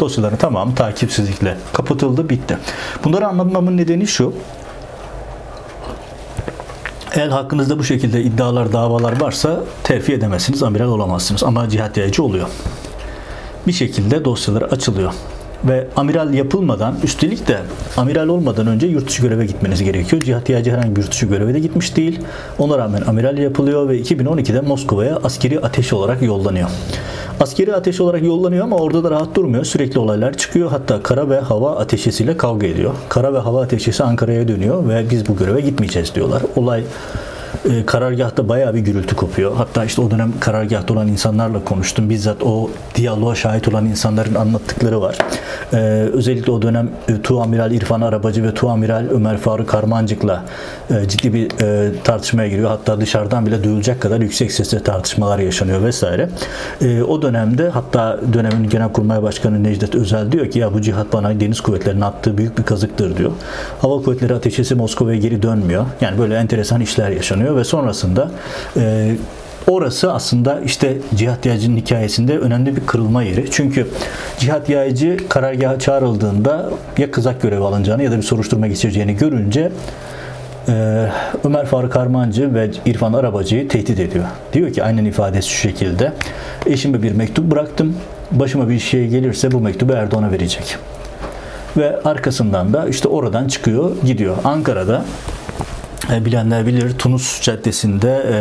dosyaların 0.00 0.36
tamamı 0.36 0.74
takipsizlikle 0.74 1.56
kapatıldı, 1.72 2.28
bitti. 2.28 2.58
Bunları 3.04 3.26
anlatmamın 3.26 3.76
nedeni 3.76 4.06
şu. 4.06 4.32
Eğer 7.16 7.28
hakkınızda 7.28 7.78
bu 7.78 7.84
şekilde 7.84 8.22
iddialar, 8.22 8.72
davalar 8.72 9.20
varsa 9.20 9.64
terfi 9.84 10.12
edemezsiniz, 10.12 10.62
amiral 10.62 10.88
olamazsınız. 10.88 11.44
Ama 11.44 11.68
cihat 11.68 11.96
yayıcı 11.96 12.22
oluyor. 12.22 12.48
Bir 13.66 13.72
şekilde 13.72 14.24
dosyaları 14.24 14.64
açılıyor. 14.70 15.12
Ve 15.68 15.86
amiral 15.96 16.34
yapılmadan, 16.34 16.94
üstelik 17.04 17.48
de 17.48 17.58
amiral 17.96 18.28
olmadan 18.28 18.66
önce 18.66 18.86
yurt 18.86 19.08
dışı 19.08 19.22
göreve 19.22 19.46
gitmeniz 19.46 19.82
gerekiyor. 19.82 20.22
Cihat 20.22 20.48
yayıcı 20.48 20.70
herhangi 20.70 20.96
bir 20.96 21.02
yurt 21.02 21.10
dışı 21.10 21.26
göreve 21.26 21.54
de 21.54 21.58
gitmiş 21.58 21.96
değil. 21.96 22.20
Ona 22.58 22.78
rağmen 22.78 23.02
amiral 23.06 23.38
yapılıyor 23.38 23.88
ve 23.88 24.00
2012'de 24.00 24.60
Moskova'ya 24.60 25.16
askeri 25.16 25.60
ateş 25.60 25.92
olarak 25.92 26.22
yollanıyor. 26.22 26.68
Askeri 27.40 27.74
ateş 27.74 28.00
olarak 28.00 28.22
yollanıyor 28.22 28.64
ama 28.64 28.76
orada 28.76 29.04
da 29.04 29.10
rahat 29.10 29.34
durmuyor. 29.34 29.64
Sürekli 29.64 29.98
olaylar 29.98 30.36
çıkıyor. 30.36 30.70
Hatta 30.70 31.02
kara 31.02 31.30
ve 31.30 31.40
hava 31.40 31.76
ateşesiyle 31.76 32.36
kavga 32.36 32.66
ediyor. 32.66 32.94
Kara 33.08 33.34
ve 33.34 33.38
hava 33.38 33.62
ateşesi 33.62 34.04
Ankara'ya 34.04 34.48
dönüyor 34.48 34.88
ve 34.88 35.10
biz 35.10 35.28
bu 35.28 35.36
göreve 35.36 35.60
gitmeyeceğiz 35.60 36.14
diyorlar. 36.14 36.42
Olay 36.56 36.84
e, 37.70 37.86
karargahta 37.86 38.48
bayağı 38.48 38.74
bir 38.74 38.80
gürültü 38.80 39.16
kopuyor. 39.16 39.56
Hatta 39.56 39.84
işte 39.84 40.02
o 40.02 40.10
dönem 40.10 40.32
karargahta 40.40 40.94
olan 40.94 41.08
insanlarla 41.08 41.64
konuştum. 41.64 42.10
Bizzat 42.10 42.42
o 42.42 42.70
diyaloğa 42.94 43.34
şahit 43.34 43.68
olan 43.68 43.86
insanların 43.86 44.34
anlattıkları 44.34 45.00
var. 45.00 45.18
E, 45.72 45.76
özellikle 46.12 46.52
o 46.52 46.62
dönem 46.62 46.90
e, 47.08 47.22
Tuamiral 47.22 47.72
İrfan 47.72 48.00
Arabacı 48.00 48.44
ve 48.44 48.54
Tuamiral 48.54 49.06
Ömer 49.10 49.38
Faruk 49.38 49.68
Karmancık'la 49.68 50.44
e, 50.90 51.08
ciddi 51.08 51.32
bir 51.34 51.62
e, 51.62 51.92
tartışmaya 52.04 52.48
giriyor. 52.48 52.68
Hatta 52.68 53.00
dışarıdan 53.00 53.46
bile 53.46 53.64
duyulacak 53.64 54.00
kadar 54.00 54.20
yüksek 54.20 54.52
sesle 54.52 54.82
tartışmalar 54.82 55.38
yaşanıyor 55.38 55.82
vesaire. 55.82 56.28
E, 56.80 57.02
o 57.02 57.22
dönemde 57.22 57.68
hatta 57.68 58.20
dönemin 58.32 58.68
Genelkurmay 58.68 59.22
Başkanı 59.22 59.64
Necdet 59.64 59.94
Özel 59.94 60.32
diyor 60.32 60.50
ki 60.50 60.58
ya 60.58 60.74
bu 60.74 60.80
cihat 60.80 61.12
bana 61.12 61.40
deniz 61.40 61.60
kuvvetlerinin 61.60 62.00
attığı 62.00 62.38
büyük 62.38 62.58
bir 62.58 62.62
kazıktır 62.62 63.16
diyor. 63.16 63.30
Hava 63.80 64.02
kuvvetleri 64.02 64.34
ateşesi 64.34 64.74
Moskova'ya 64.74 65.18
geri 65.18 65.42
dönmüyor. 65.42 65.86
Yani 66.00 66.18
böyle 66.18 66.36
enteresan 66.36 66.80
işler 66.80 67.10
yaşanıyor 67.10 67.43
ve 67.52 67.64
sonrasında 67.64 68.30
e, 68.76 69.16
Orası 69.66 70.12
aslında 70.12 70.60
işte 70.60 70.96
cihat 71.14 71.46
yaycının 71.46 71.76
hikayesinde 71.76 72.38
önemli 72.38 72.76
bir 72.76 72.86
kırılma 72.86 73.22
yeri. 73.22 73.50
Çünkü 73.50 73.86
cihat 74.38 74.68
yaycı 74.68 75.16
karargaha 75.28 75.78
çağrıldığında 75.78 76.70
ya 76.98 77.10
kızak 77.10 77.42
görevi 77.42 77.64
alınacağını 77.64 78.02
ya 78.02 78.12
da 78.12 78.16
bir 78.16 78.22
soruşturma 78.22 78.66
geçireceğini 78.66 79.16
görünce 79.16 79.72
e, 80.68 81.06
Ömer 81.44 81.66
Faruk 81.66 81.96
Armancı 81.96 82.54
ve 82.54 82.70
İrfan 82.86 83.12
Arabacı'yı 83.12 83.68
tehdit 83.68 84.00
ediyor. 84.00 84.24
Diyor 84.52 84.72
ki 84.72 84.84
aynen 84.84 85.04
ifadesi 85.04 85.48
şu 85.48 85.58
şekilde. 85.58 86.12
Eşime 86.66 87.02
bir 87.02 87.12
mektup 87.12 87.50
bıraktım. 87.50 87.96
Başıma 88.30 88.68
bir 88.68 88.78
şey 88.78 89.08
gelirse 89.08 89.52
bu 89.52 89.60
mektubu 89.60 89.92
Erdoğan'a 89.92 90.32
verecek. 90.32 90.76
Ve 91.76 92.00
arkasından 92.04 92.72
da 92.72 92.88
işte 92.88 93.08
oradan 93.08 93.48
çıkıyor 93.48 93.90
gidiyor. 94.04 94.36
Ankara'da 94.44 95.04
bilenler 96.10 96.66
bilir 96.66 96.98
Tunus 96.98 97.42
Caddesi'nde 97.42 98.26
e, 98.32 98.36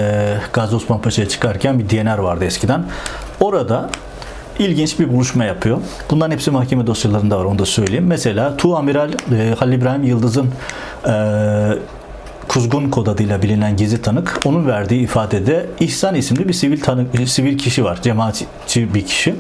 Gazi 0.53 0.75
Osman 0.75 1.01
Paşa'ya 1.01 1.29
çıkarken 1.29 1.79
bir 1.79 1.89
DNR 1.89 2.17
vardı 2.17 2.45
eskiden. 2.45 2.83
Orada 3.39 3.89
ilginç 4.59 4.99
bir 4.99 5.13
buluşma 5.13 5.43
yapıyor. 5.45 5.77
Bunların 6.11 6.31
hepsi 6.31 6.51
mahkeme 6.51 6.87
dosyalarında 6.87 7.39
var 7.39 7.45
onu 7.45 7.59
da 7.59 7.65
söyleyeyim. 7.65 8.07
Mesela 8.07 8.57
Tu 8.57 8.77
Amiral 8.77 9.11
e, 9.11 9.55
Halil 9.59 9.73
İbrahim 9.73 10.03
Yıldız'ın 10.03 10.47
e, 11.07 11.13
Kuzgun 12.47 12.89
kod 12.89 13.07
adıyla 13.07 13.41
bilinen 13.41 13.77
gizli 13.77 14.01
tanık 14.01 14.39
onun 14.45 14.67
verdiği 14.67 15.01
ifadede 15.01 15.65
İhsan 15.79 16.15
isimli 16.15 16.47
bir 16.47 16.53
sivil 16.53 16.81
tanık, 16.81 17.29
sivil 17.29 17.57
kişi 17.57 17.83
var. 17.83 18.01
Cemaatçi 18.01 18.93
bir 18.93 19.05
kişi. 19.05 19.35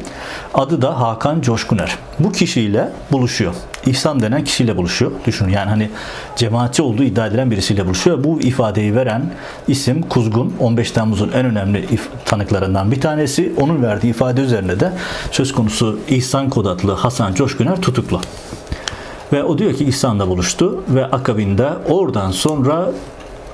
Adı 0.53 0.81
da 0.81 0.99
Hakan 0.99 1.41
Coşkuner. 1.41 1.97
Bu 2.19 2.31
kişiyle 2.31 2.89
buluşuyor. 3.11 3.53
İhsan 3.85 4.19
denen 4.19 4.43
kişiyle 4.43 4.77
buluşuyor. 4.77 5.11
Düşünün 5.25 5.49
yani 5.49 5.69
hani 5.69 5.89
cemaatçi 6.35 6.81
olduğu 6.81 7.03
iddia 7.03 7.27
edilen 7.27 7.51
birisiyle 7.51 7.85
buluşuyor. 7.85 8.23
Bu 8.23 8.41
ifadeyi 8.41 8.95
veren 8.95 9.31
isim 9.67 10.01
Kuzgun. 10.01 10.53
15 10.59 10.91
Temmuz'un 10.91 11.31
en 11.31 11.45
önemli 11.45 11.85
tanıklarından 12.25 12.91
bir 12.91 13.01
tanesi. 13.01 13.53
Onun 13.61 13.83
verdiği 13.83 14.09
ifade 14.09 14.41
üzerine 14.41 14.79
de 14.79 14.93
söz 15.31 15.53
konusu 15.53 15.99
İhsan 16.09 16.49
kod 16.49 16.65
adlı 16.65 16.91
Hasan 16.91 17.33
Coşkuner 17.33 17.81
tutuklu. 17.81 18.21
Ve 19.33 19.43
o 19.43 19.57
diyor 19.57 19.73
ki 19.73 19.85
İhsan'la 19.85 20.27
buluştu 20.27 20.83
ve 20.89 21.05
akabinde 21.05 21.69
oradan 21.89 22.31
sonra 22.31 22.91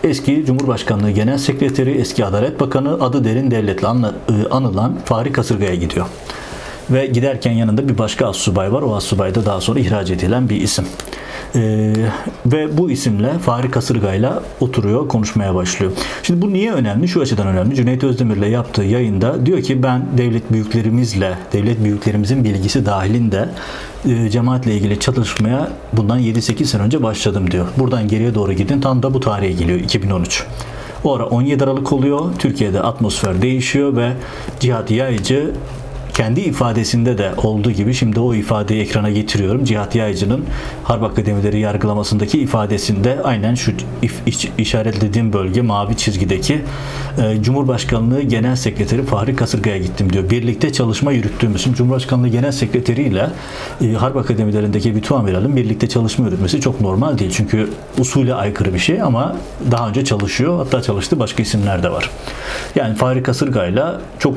eski 0.03 0.45
Cumhurbaşkanlığı 0.45 1.11
Genel 1.11 1.37
Sekreteri, 1.37 1.91
eski 1.91 2.25
Adalet 2.25 2.59
Bakanı 2.59 2.93
adı 2.93 3.23
derin 3.23 3.51
devletle 3.51 3.87
e, 3.87 4.49
anılan 4.51 4.95
Fahri 5.05 5.31
Kasırga'ya 5.31 5.75
gidiyor. 5.75 6.05
Ve 6.89 7.05
giderken 7.05 7.51
yanında 7.51 7.89
bir 7.89 7.97
başka 7.97 8.27
assubay 8.27 8.73
var. 8.73 8.81
O 8.81 8.95
assubay 8.95 9.35
da 9.35 9.45
daha 9.45 9.61
sonra 9.61 9.79
ihraç 9.79 10.11
edilen 10.11 10.49
bir 10.49 10.61
isim. 10.61 10.85
Ee, 11.55 11.93
ve 12.45 12.77
bu 12.77 12.91
isimle 12.91 13.39
Fahri 13.39 13.71
Kasırga'yla 13.71 14.43
oturuyor, 14.59 15.07
konuşmaya 15.07 15.55
başlıyor. 15.55 15.91
Şimdi 16.23 16.41
bu 16.41 16.53
niye 16.53 16.71
önemli? 16.71 17.07
Şu 17.07 17.21
açıdan 17.21 17.47
önemli. 17.47 17.75
Cüneyt 17.75 18.03
Özdemir'le 18.03 18.49
yaptığı 18.49 18.83
yayında 18.83 19.45
diyor 19.45 19.61
ki 19.61 19.83
ben 19.83 20.05
devlet 20.17 20.51
büyüklerimizle, 20.51 21.37
devlet 21.53 21.83
büyüklerimizin 21.83 22.43
bilgisi 22.43 22.85
dahilinde 22.85 23.49
e, 24.05 24.29
cemaatle 24.29 24.75
ilgili 24.75 24.99
çalışmaya 24.99 25.71
bundan 25.93 26.19
7-8 26.19 26.65
sene 26.65 26.81
önce 26.81 27.03
başladım 27.03 27.51
diyor. 27.51 27.67
Buradan 27.77 28.07
geriye 28.07 28.35
doğru 28.35 28.53
gidin. 28.53 28.81
Tam 28.81 29.03
da 29.03 29.13
bu 29.13 29.19
tarihe 29.19 29.51
geliyor 29.51 29.79
2013. 29.79 30.43
O 31.03 31.15
ara 31.15 31.25
17 31.25 31.63
Aralık 31.63 31.93
oluyor. 31.93 32.21
Türkiye'de 32.39 32.81
atmosfer 32.81 33.41
değişiyor 33.41 33.95
ve 33.95 34.11
Cihat 34.59 34.91
Yaycı 34.91 35.51
kendi 36.19 36.41
ifadesinde 36.41 37.17
de 37.17 37.31
olduğu 37.43 37.71
gibi 37.71 37.93
şimdi 37.93 38.19
o 38.19 38.33
ifadeyi 38.33 38.81
ekrana 38.81 39.09
getiriyorum. 39.09 39.63
Cihat 39.63 39.95
Yaycı'nın 39.95 40.45
Harp 40.83 41.03
Akademileri 41.03 41.59
yargılamasındaki 41.59 42.39
ifadesinde 42.39 43.19
aynen 43.23 43.55
şu 43.55 43.71
işaretlediğim 44.57 45.33
bölge 45.33 45.61
mavi 45.61 45.97
çizgideki 45.97 46.61
e, 47.17 47.43
Cumhurbaşkanlığı 47.43 48.21
Genel 48.21 48.55
Sekreteri 48.55 49.05
Fahri 49.05 49.35
Kasırga'ya 49.35 49.77
gittim 49.77 50.13
diyor. 50.13 50.29
Birlikte 50.29 50.73
çalışma 50.73 51.11
yürüttüğümüz 51.11 51.63
Cumhurbaşkanlığı 51.63 52.27
Genel 52.27 52.51
Sekreteri 52.51 53.01
ile 53.01 53.29
e, 53.81 53.93
Harp 53.93 54.17
Akademilerindeki 54.17 54.95
bir 54.95 55.11
amiralin 55.11 55.55
birlikte 55.55 55.89
çalışma 55.89 56.25
yürütmesi 56.25 56.61
çok 56.61 56.81
normal 56.81 57.17
değil. 57.17 57.31
Çünkü 57.31 57.69
usule 57.99 58.33
aykırı 58.33 58.73
bir 58.73 58.79
şey 58.79 59.01
ama 59.01 59.35
daha 59.71 59.89
önce 59.89 60.05
çalışıyor. 60.05 60.57
Hatta 60.57 60.81
çalıştığı 60.81 61.19
başka 61.19 61.43
isimler 61.43 61.83
de 61.83 61.91
var. 61.91 62.09
Yani 62.75 62.95
Fahri 62.95 63.23
Kasırga 63.23 63.65
ile 63.65 63.83
çok 64.19 64.33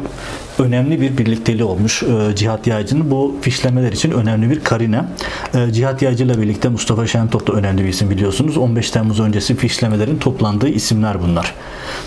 önemli 0.58 1.00
bir 1.00 1.18
birlikteliği 1.18 1.64
olmuş 1.64 2.02
e, 2.02 2.36
Cihat 2.36 2.66
Yaycı'nın 2.66 3.10
bu 3.10 3.36
fişlemeler 3.40 3.92
için 3.92 4.10
önemli 4.10 4.50
bir 4.50 4.60
karine. 4.60 5.04
E, 5.54 5.72
Cihat 5.72 6.02
Yaycı 6.02 6.42
birlikte 6.42 6.68
Mustafa 6.68 7.06
Şentop 7.06 7.46
da 7.46 7.52
önemli 7.52 7.84
bir 7.84 7.88
isim 7.88 8.10
biliyorsunuz. 8.10 8.56
15 8.56 8.90
Temmuz 8.90 9.20
öncesi 9.20 9.56
fişlemelerin 9.56 10.18
toplandığı 10.18 10.68
isimler 10.68 11.22
bunlar. 11.22 11.54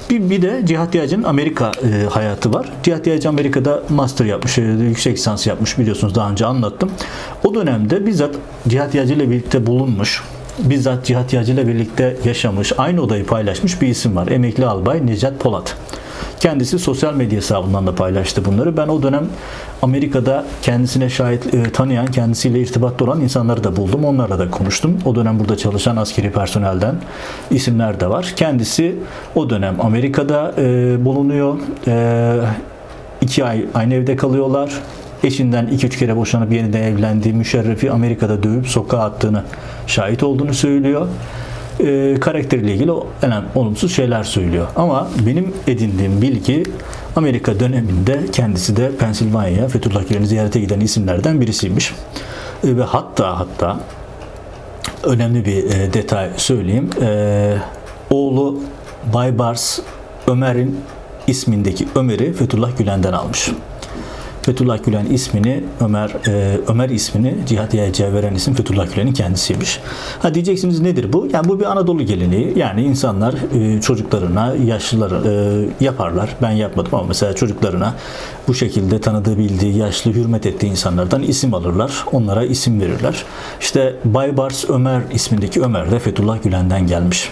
Bir, 0.09 0.29
bir 0.29 0.41
de 0.41 0.61
Cihat 0.65 0.95
Yaycı'nın 0.95 1.23
Amerika 1.23 1.71
e, 1.83 2.05
hayatı 2.09 2.53
var. 2.53 2.69
Cihat 2.83 3.07
Yaycı 3.07 3.29
Amerika'da 3.29 3.83
master 3.89 4.25
yapmış, 4.25 4.57
e, 4.57 4.61
yüksek 4.61 5.17
lisans 5.17 5.47
yapmış 5.47 5.77
biliyorsunuz 5.77 6.15
daha 6.15 6.31
önce 6.31 6.45
anlattım. 6.45 6.91
O 7.43 7.55
dönemde 7.55 8.05
bizzat 8.05 8.35
Cihat 8.67 8.95
Yaycı 8.95 9.19
birlikte 9.19 9.67
bulunmuş 9.67 10.23
bizzat 10.59 11.05
Cihat 11.05 11.33
Yaycı 11.33 11.53
ile 11.53 11.67
birlikte 11.67 12.17
yaşamış, 12.25 12.71
aynı 12.77 13.01
odayı 13.01 13.25
paylaşmış 13.25 13.81
bir 13.81 13.87
isim 13.87 14.15
var. 14.15 14.27
Emekli 14.27 14.65
albay 14.65 15.07
Necat 15.07 15.39
Polat. 15.39 15.75
Kendisi 16.39 16.79
sosyal 16.79 17.13
medya 17.13 17.37
hesabından 17.37 17.87
da 17.87 17.95
paylaştı 17.95 18.45
bunları. 18.45 18.77
Ben 18.77 18.87
o 18.87 19.03
dönem 19.03 19.27
Amerika'da 19.81 20.45
kendisine 20.61 21.09
şahit 21.09 21.53
e, 21.53 21.63
tanıyan, 21.63 22.07
kendisiyle 22.07 22.59
irtibatta 22.59 23.05
olan 23.05 23.21
insanları 23.21 23.63
da 23.63 23.75
buldum. 23.75 24.05
Onlarla 24.05 24.39
da 24.39 24.51
konuştum. 24.51 24.97
O 25.05 25.15
dönem 25.15 25.39
burada 25.39 25.57
çalışan 25.57 25.95
askeri 25.95 26.31
personelden 26.31 26.95
isimler 27.51 27.99
de 27.99 28.09
var. 28.09 28.33
Kendisi 28.35 28.95
o 29.35 29.49
dönem 29.49 29.81
Amerika'da 29.81 30.53
e, 30.57 31.05
bulunuyor. 31.05 31.57
E, 31.87 32.35
iki 33.21 33.45
ay 33.45 33.65
aynı 33.73 33.93
evde 33.93 34.15
kalıyorlar. 34.15 34.71
Eşinden 35.23 35.65
2-3 35.65 35.89
kere 35.89 36.15
boşanıp 36.15 36.51
yeniden 36.51 36.81
evlendiği 36.81 37.33
müşerrefi 37.33 37.91
Amerika'da 37.91 38.43
dövüp 38.43 38.67
sokağa 38.67 38.99
attığını 38.99 39.43
şahit 39.87 40.23
olduğunu 40.23 40.53
söylüyor 40.53 41.07
e, 41.79 42.15
karakteriyle 42.21 42.73
ilgili 42.73 42.91
önemli, 43.21 43.47
olumsuz 43.55 43.95
şeyler 43.95 44.23
söylüyor. 44.23 44.67
Ama 44.75 45.07
benim 45.25 45.53
edindiğim 45.67 46.21
bilgi 46.21 46.63
Amerika 47.15 47.59
döneminde 47.59 48.19
kendisi 48.31 48.77
de 48.77 48.91
Pensilvanya'ya 48.91 49.67
Fethullah 49.67 50.09
Gülen'i 50.09 50.27
ziyarete 50.27 50.59
giden 50.59 50.79
isimlerden 50.79 51.41
birisiymiş. 51.41 51.93
E, 52.63 52.77
ve 52.77 52.83
hatta 52.83 53.39
hatta 53.39 53.79
önemli 55.03 55.45
bir 55.45 55.63
e, 55.63 55.93
detay 55.93 56.29
söyleyeyim. 56.37 56.89
E, 57.01 57.57
oğlu 58.09 58.59
Baybars 59.13 59.79
Ömer'in 60.27 60.79
ismindeki 61.27 61.87
Ömer'i 61.95 62.33
Fethullah 62.33 62.77
Gülen'den 62.77 63.13
almış. 63.13 63.49
Fethullah 64.45 64.83
Gülen 64.83 65.05
ismini 65.05 65.63
Ömer 65.81 66.15
e, 66.27 66.59
Ömer 66.67 66.89
ismini 66.89 67.35
Cihat 67.47 67.73
Yaycı'ya 67.73 68.13
veren 68.13 68.35
isim 68.35 68.53
Fethullah 68.53 68.93
Gülen'in 68.95 69.13
kendisiymiş. 69.13 69.79
Ha 70.19 70.33
diyeceksiniz 70.33 70.79
nedir 70.79 71.13
bu? 71.13 71.27
Yani 71.33 71.47
bu 71.47 71.59
bir 71.59 71.65
Anadolu 71.65 72.05
geleneği. 72.05 72.53
Yani 72.55 72.83
insanlar 72.83 73.33
e, 73.53 73.81
çocuklarına, 73.81 74.53
yaşlılar 74.65 75.11
e, 75.11 75.65
yaparlar. 75.79 76.35
Ben 76.41 76.51
yapmadım 76.51 76.95
ama 76.95 77.03
mesela 77.07 77.33
çocuklarına 77.33 77.93
bu 78.47 78.53
şekilde 78.53 79.01
tanıdığı, 79.01 79.37
bildiği, 79.37 79.77
yaşlı, 79.77 80.13
hürmet 80.13 80.45
ettiği 80.45 80.67
insanlardan 80.67 81.23
isim 81.23 81.53
alırlar. 81.53 82.05
Onlara 82.11 82.45
isim 82.45 82.81
verirler. 82.81 83.23
İşte 83.61 83.95
Baybars 84.05 84.69
Ömer 84.69 85.01
ismindeki 85.13 85.61
Ömer 85.61 85.91
de 85.91 85.99
Fethullah 85.99 86.43
Gülen'den 86.43 86.87
gelmiş. 86.87 87.29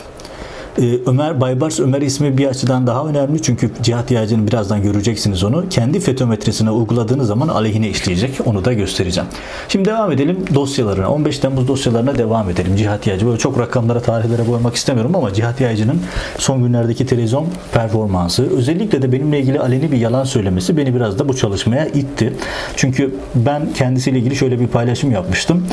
Ee, 0.82 1.00
Ömer 1.06 1.42
Baybars 1.42 1.80
Ömer 1.80 2.02
ismi 2.02 2.38
bir 2.38 2.48
açıdan 2.48 2.88
daha 2.88 3.08
önemli 3.08 3.42
çünkü 3.42 3.72
cihat 3.84 4.12
yaycının 4.12 4.48
birazdan 4.48 4.82
göreceksiniz 4.82 5.44
onu. 5.44 5.70
Kendi 5.70 6.00
fetometresine 6.00 6.72
uyguladığınız 6.72 7.28
zaman 7.28 7.48
aleyhine 7.48 7.90
işleyecek. 7.90 8.40
Onu 8.46 8.66
da 8.66 8.74
göstereceğim. 8.74 9.30
Şimdi 9.70 9.90
devam 9.90 10.12
edelim 10.12 10.46
dosyalarına. 10.54 11.10
15 11.12 11.40
Temmuz 11.40 11.68
dosyalarına 11.68 12.18
devam 12.18 12.50
edelim. 12.50 12.76
Cihat 12.76 13.08
yaycı 13.08 13.26
böyle 13.26 13.38
çok 13.38 13.60
rakamlara, 13.60 14.00
tarihlere 14.00 14.48
boymak 14.48 14.76
istemiyorum 14.76 15.16
ama 15.16 15.34
cihat 15.34 15.62
yaycının 15.62 16.02
son 16.38 16.64
günlerdeki 16.64 17.06
televizyon 17.06 17.48
performansı 17.74 18.58
özellikle 18.58 19.02
de 19.02 19.12
benimle 19.12 19.40
ilgili 19.40 19.60
aleni 19.60 19.92
bir 19.92 19.98
yalan 19.98 20.24
söylemesi 20.24 20.78
beni 20.78 20.96
biraz 20.96 21.20
da 21.20 21.30
bu 21.30 21.36
çalışmaya 21.36 21.86
itti. 21.86 22.34
Çünkü 22.76 23.16
ben 23.36 23.74
kendisiyle 23.74 24.20
ilgili 24.20 24.36
şöyle 24.36 24.60
bir 24.60 24.68
paylaşım 24.68 25.12
yapmıştım. 25.12 25.68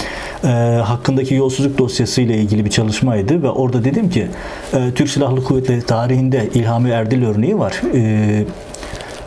Ee, 0.44 0.48
hakkındaki 0.84 1.34
yolsuzluk 1.34 1.78
dosyası 1.78 2.20
ile 2.20 2.38
ilgili 2.38 2.64
bir 2.64 2.70
çalışmaydı 2.70 3.42
ve 3.42 3.50
orada 3.50 3.84
dedim 3.84 4.10
ki 4.10 4.28
e, 4.74 4.89
Türk 4.94 5.08
Silahlı 5.08 5.44
Kuvvetleri 5.44 5.82
tarihinde 5.82 6.48
İlhami 6.54 6.90
Erdil 6.90 7.24
örneği 7.24 7.58
var. 7.58 7.80
Ee, 7.94 8.44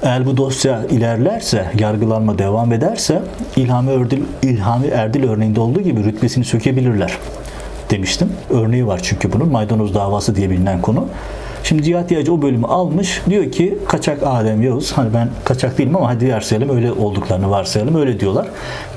eğer 0.03 0.25
bu 0.25 0.37
dosya 0.37 0.85
ilerlerse, 0.85 1.71
yargılanma 1.79 2.37
devam 2.37 2.73
ederse 2.73 3.21
İlhami 3.55 3.91
Erdil, 3.91 4.23
İlhami 4.41 4.87
Erdil 4.87 5.29
örneğinde 5.29 5.59
olduğu 5.59 5.81
gibi 5.81 6.03
rütbesini 6.03 6.45
sökebilirler 6.45 7.17
demiştim. 7.89 8.29
Örneği 8.49 8.87
var 8.87 8.99
çünkü 9.03 9.33
bunun 9.33 9.51
maydanoz 9.51 9.93
davası 9.93 10.35
diye 10.35 10.49
bilinen 10.49 10.81
konu. 10.81 11.07
Şimdi 11.63 11.83
Cihat 11.83 12.11
Yağcı 12.11 12.33
o 12.33 12.41
bölümü 12.41 12.65
almış. 12.65 13.21
Diyor 13.29 13.51
ki 13.51 13.77
kaçak 13.87 14.19
Adem 14.25 14.61
Yavuz. 14.61 14.91
Hani 14.91 15.13
ben 15.13 15.29
kaçak 15.43 15.77
değilim 15.77 15.95
ama 15.95 16.09
hadi 16.09 16.33
varsayalım 16.33 16.75
öyle 16.75 16.91
olduklarını 16.91 17.49
varsayalım. 17.49 17.95
Öyle 17.95 18.19
diyorlar. 18.19 18.47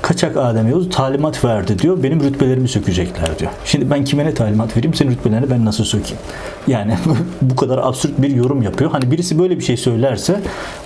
Kaçak 0.01 0.37
Adem 0.37 0.69
Yavuz 0.69 0.89
talimat 0.89 1.45
verdi 1.45 1.79
diyor. 1.79 2.03
Benim 2.03 2.23
rütbelerimi 2.23 2.67
sökecekler 2.67 3.39
diyor. 3.39 3.51
Şimdi 3.65 3.89
ben 3.89 4.03
kime 4.03 4.25
ne 4.25 4.33
talimat 4.33 4.77
vereyim? 4.77 4.93
Senin 4.93 5.11
rütbelerini 5.11 5.49
ben 5.49 5.65
nasıl 5.65 5.83
sökeyim? 5.83 6.17
Yani 6.67 6.93
bu 7.41 7.55
kadar 7.55 7.77
absürt 7.77 8.21
bir 8.21 8.35
yorum 8.35 8.61
yapıyor. 8.61 8.91
Hani 8.91 9.11
birisi 9.11 9.39
böyle 9.39 9.59
bir 9.59 9.63
şey 9.63 9.77
söylerse 9.77 10.39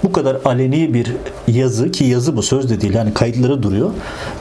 bu 0.03 0.11
kadar 0.11 0.37
aleni 0.45 0.93
bir 0.93 1.07
yazı 1.47 1.91
ki 1.91 2.03
yazı 2.03 2.37
bu 2.37 2.43
söz 2.43 2.69
de 2.69 2.81
değil 2.81 2.93
yani 2.93 3.13
kayıtları 3.13 3.63
duruyor. 3.63 3.89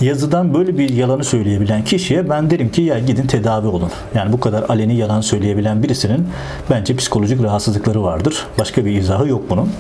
Yazıdan 0.01 0.55
böyle 0.55 0.79
bir 0.79 0.89
yalanı 0.89 1.25
söyleyebilen 1.25 1.85
kişiye 1.85 2.31
ben 2.31 2.51
derim 2.51 2.73
ki 2.73 2.83
ya 2.83 2.99
gidin 2.99 3.27
tedavi 3.27 3.67
olun. 3.67 3.91
Yani 4.15 4.33
bu 4.33 4.41
kadar 4.41 4.65
aleni 4.69 4.97
yalan 4.97 5.21
söyleyebilen 5.21 5.83
birisinin 5.83 6.27
bence 6.71 6.97
psikolojik 7.31 7.47
rahatsızlıkları 7.47 8.03
vardır. 8.03 8.47
Başka 8.59 8.85
bir 8.85 8.95
izahı 8.95 9.29
yok 9.29 9.43
bunun. 9.51 9.73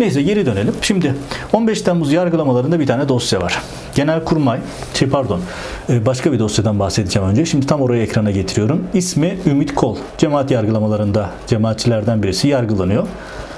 Neyse 0.00 0.22
geri 0.22 0.46
dönelim. 0.46 0.74
Şimdi 0.82 1.14
15 1.52 1.82
Temmuz 1.82 2.12
yargılamalarında 2.12 2.80
bir 2.80 2.86
tane 2.86 3.08
dosya 3.08 3.40
var. 3.40 3.62
Genelkurmay, 3.94 4.60
şey 4.94 5.08
pardon, 5.08 5.40
e, 5.88 6.06
başka 6.06 6.32
bir 6.32 6.38
dosyadan 6.38 6.78
bahsedeceğim 6.78 7.28
önce. 7.28 7.46
Şimdi 7.46 7.66
tam 7.66 7.80
orayı 7.80 8.02
ekrana 8.02 8.30
getiriyorum. 8.30 8.84
İsmi 8.94 9.38
Ümit 9.46 9.74
Kol. 9.74 9.96
Cemaat 10.18 10.50
yargılamalarında 10.50 11.30
cemaatçilerden 11.46 12.22
birisi 12.22 12.48
yargılanıyor. 12.48 13.06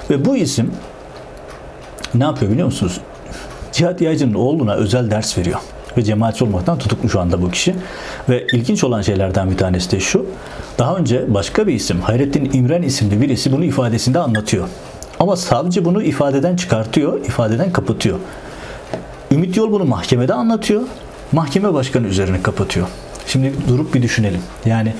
Ve 0.09 0.25
bu 0.25 0.37
isim 0.37 0.71
ne 2.15 2.23
yapıyor 2.23 2.51
biliyor 2.51 2.65
musunuz? 2.65 3.01
Cihat 3.71 4.01
Yaycı'nın 4.01 4.33
oğluna 4.33 4.73
özel 4.73 5.11
ders 5.11 5.37
veriyor. 5.37 5.59
Ve 5.97 6.03
cemaatçi 6.03 6.43
olmaktan 6.43 6.77
tutuklu 6.79 7.09
şu 7.09 7.19
anda 7.19 7.41
bu 7.41 7.51
kişi. 7.51 7.75
Ve 8.29 8.47
ilginç 8.53 8.83
olan 8.83 9.01
şeylerden 9.01 9.51
bir 9.51 9.57
tanesi 9.57 9.91
de 9.91 9.99
şu. 9.99 10.25
Daha 10.77 10.95
önce 10.95 11.33
başka 11.33 11.67
bir 11.67 11.73
isim, 11.73 12.01
Hayrettin 12.01 12.49
İmren 12.53 12.81
isimli 12.81 13.21
birisi 13.21 13.51
bunu 13.51 13.63
ifadesinde 13.63 14.19
anlatıyor. 14.19 14.67
Ama 15.19 15.35
savcı 15.35 15.85
bunu 15.85 16.03
ifadeden 16.03 16.55
çıkartıyor, 16.55 17.25
ifadeden 17.25 17.71
kapatıyor. 17.71 18.19
Ümit 19.31 19.57
Yol 19.57 19.71
bunu 19.71 19.85
mahkemede 19.85 20.33
anlatıyor. 20.33 20.81
Mahkeme 21.31 21.73
başkanı 21.73 22.07
üzerine 22.07 22.41
kapatıyor. 22.41 22.87
Şimdi 23.27 23.53
durup 23.67 23.93
bir 23.93 24.01
düşünelim. 24.01 24.41
Yani 24.65 24.93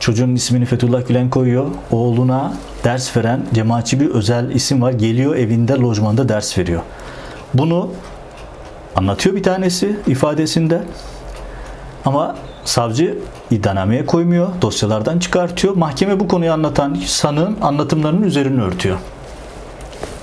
çocuğun 0.00 0.34
ismini 0.34 0.66
Fethullah 0.66 1.08
Gülen 1.08 1.30
koyuyor. 1.30 1.66
Oğluna 1.90 2.54
ders 2.84 3.16
veren 3.16 3.40
cemaatçi 3.54 4.00
bir 4.00 4.08
özel 4.08 4.50
isim 4.50 4.82
var. 4.82 4.92
Geliyor 4.92 5.36
evinde 5.36 5.72
lojmanda 5.72 6.28
ders 6.28 6.58
veriyor. 6.58 6.82
Bunu 7.54 7.90
anlatıyor 8.96 9.36
bir 9.36 9.42
tanesi 9.42 9.96
ifadesinde. 10.06 10.82
Ama 12.04 12.36
savcı 12.64 13.18
iddianameye 13.50 14.06
koymuyor. 14.06 14.48
Dosyalardan 14.62 15.18
çıkartıyor. 15.18 15.76
Mahkeme 15.76 16.20
bu 16.20 16.28
konuyu 16.28 16.52
anlatan 16.52 16.98
sanığın 17.06 17.56
anlatımlarının 17.62 18.22
üzerine 18.22 18.62
örtüyor. 18.62 18.96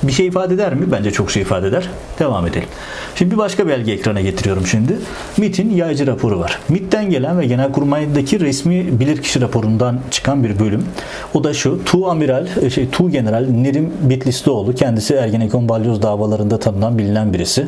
Bir 0.03 0.11
şey 0.11 0.27
ifade 0.27 0.53
eder 0.53 0.73
mi? 0.73 0.91
Bence 0.91 1.11
çok 1.11 1.31
şey 1.31 1.41
ifade 1.41 1.67
eder. 1.67 1.89
Devam 2.19 2.47
edelim. 2.47 2.69
Şimdi 3.17 3.31
bir 3.31 3.37
başka 3.37 3.67
belge 3.67 3.91
ekrana 3.91 4.21
getiriyorum 4.21 4.67
şimdi. 4.67 4.97
MIT'in 5.37 5.69
yaycı 5.69 6.07
raporu 6.07 6.39
var. 6.39 6.59
MIT'ten 6.69 7.09
gelen 7.09 7.39
ve 7.39 7.45
Genelkurmay'daki 7.45 8.39
resmi 8.39 8.99
bilirkişi 8.99 9.41
raporundan 9.41 9.99
çıkan 10.11 10.43
bir 10.43 10.59
bölüm. 10.59 10.85
O 11.33 11.43
da 11.43 11.53
şu. 11.53 11.85
Tu 11.85 12.09
Amiral, 12.09 12.47
e, 12.61 12.69
şey 12.69 12.89
Tu 12.89 13.09
General 13.09 13.45
Nerim 13.49 13.93
Bitlislioğlu 14.01 14.75
kendisi 14.75 15.13
Ergenekon 15.13 15.69
balyoz 15.69 16.01
davalarında 16.01 16.59
tanınan 16.59 16.97
bilinen 16.97 17.33
birisi. 17.33 17.67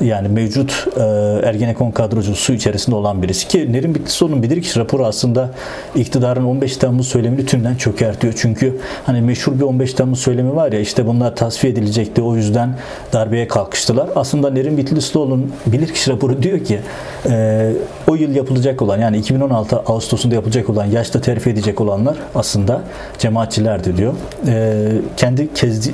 Yani 0.00 0.28
mevcut 0.28 0.86
e, 0.96 1.00
Ergenekon 1.48 1.90
kadrocusu 1.90 2.52
içerisinde 2.52 2.96
olan 2.96 3.22
birisi 3.22 3.48
ki 3.48 3.72
Nerim 3.72 3.94
Bitlislioğlu'nun 3.94 4.42
bilirkişi 4.42 4.80
raporu 4.80 5.06
aslında 5.06 5.50
iktidarın 5.94 6.44
15 6.44 6.76
Temmuz 6.76 7.08
söylemini 7.08 7.46
tümden 7.46 7.76
çökertiyor. 7.76 8.34
Çünkü 8.36 8.76
hani 9.06 9.20
meşhur 9.20 9.58
bir 9.58 9.62
15 9.62 9.94
Temmuz 9.94 10.18
söylemi 10.18 10.56
var 10.56 10.72
ya 10.72 10.80
işte 10.80 11.06
bunlar 11.06 11.36
tasfiye 11.36 11.72
edilecekti 11.72 12.22
o 12.22 12.36
yüzden 12.36 12.78
darbeye 13.12 13.48
kalkıştılar. 13.48 14.08
Aslında 14.14 14.50
Nerim 14.50 14.85
Bitlislioğlu'nun 14.86 15.52
bilirkişi 15.66 16.10
raporu 16.10 16.42
diyor 16.42 16.64
ki 16.64 16.80
e, 17.28 17.72
o 18.08 18.14
yıl 18.14 18.34
yapılacak 18.34 18.82
olan 18.82 18.98
yani 18.98 19.18
2016 19.18 19.76
Ağustos'unda 19.76 20.34
yapılacak 20.34 20.70
olan 20.70 20.84
yaşta 20.84 21.20
terfi 21.20 21.50
edecek 21.50 21.80
olanlar 21.80 22.16
aslında 22.34 22.82
cemaatçilerdi 23.18 23.96
diyor. 23.96 24.14
E, 24.46 24.86
kendi 25.16 25.48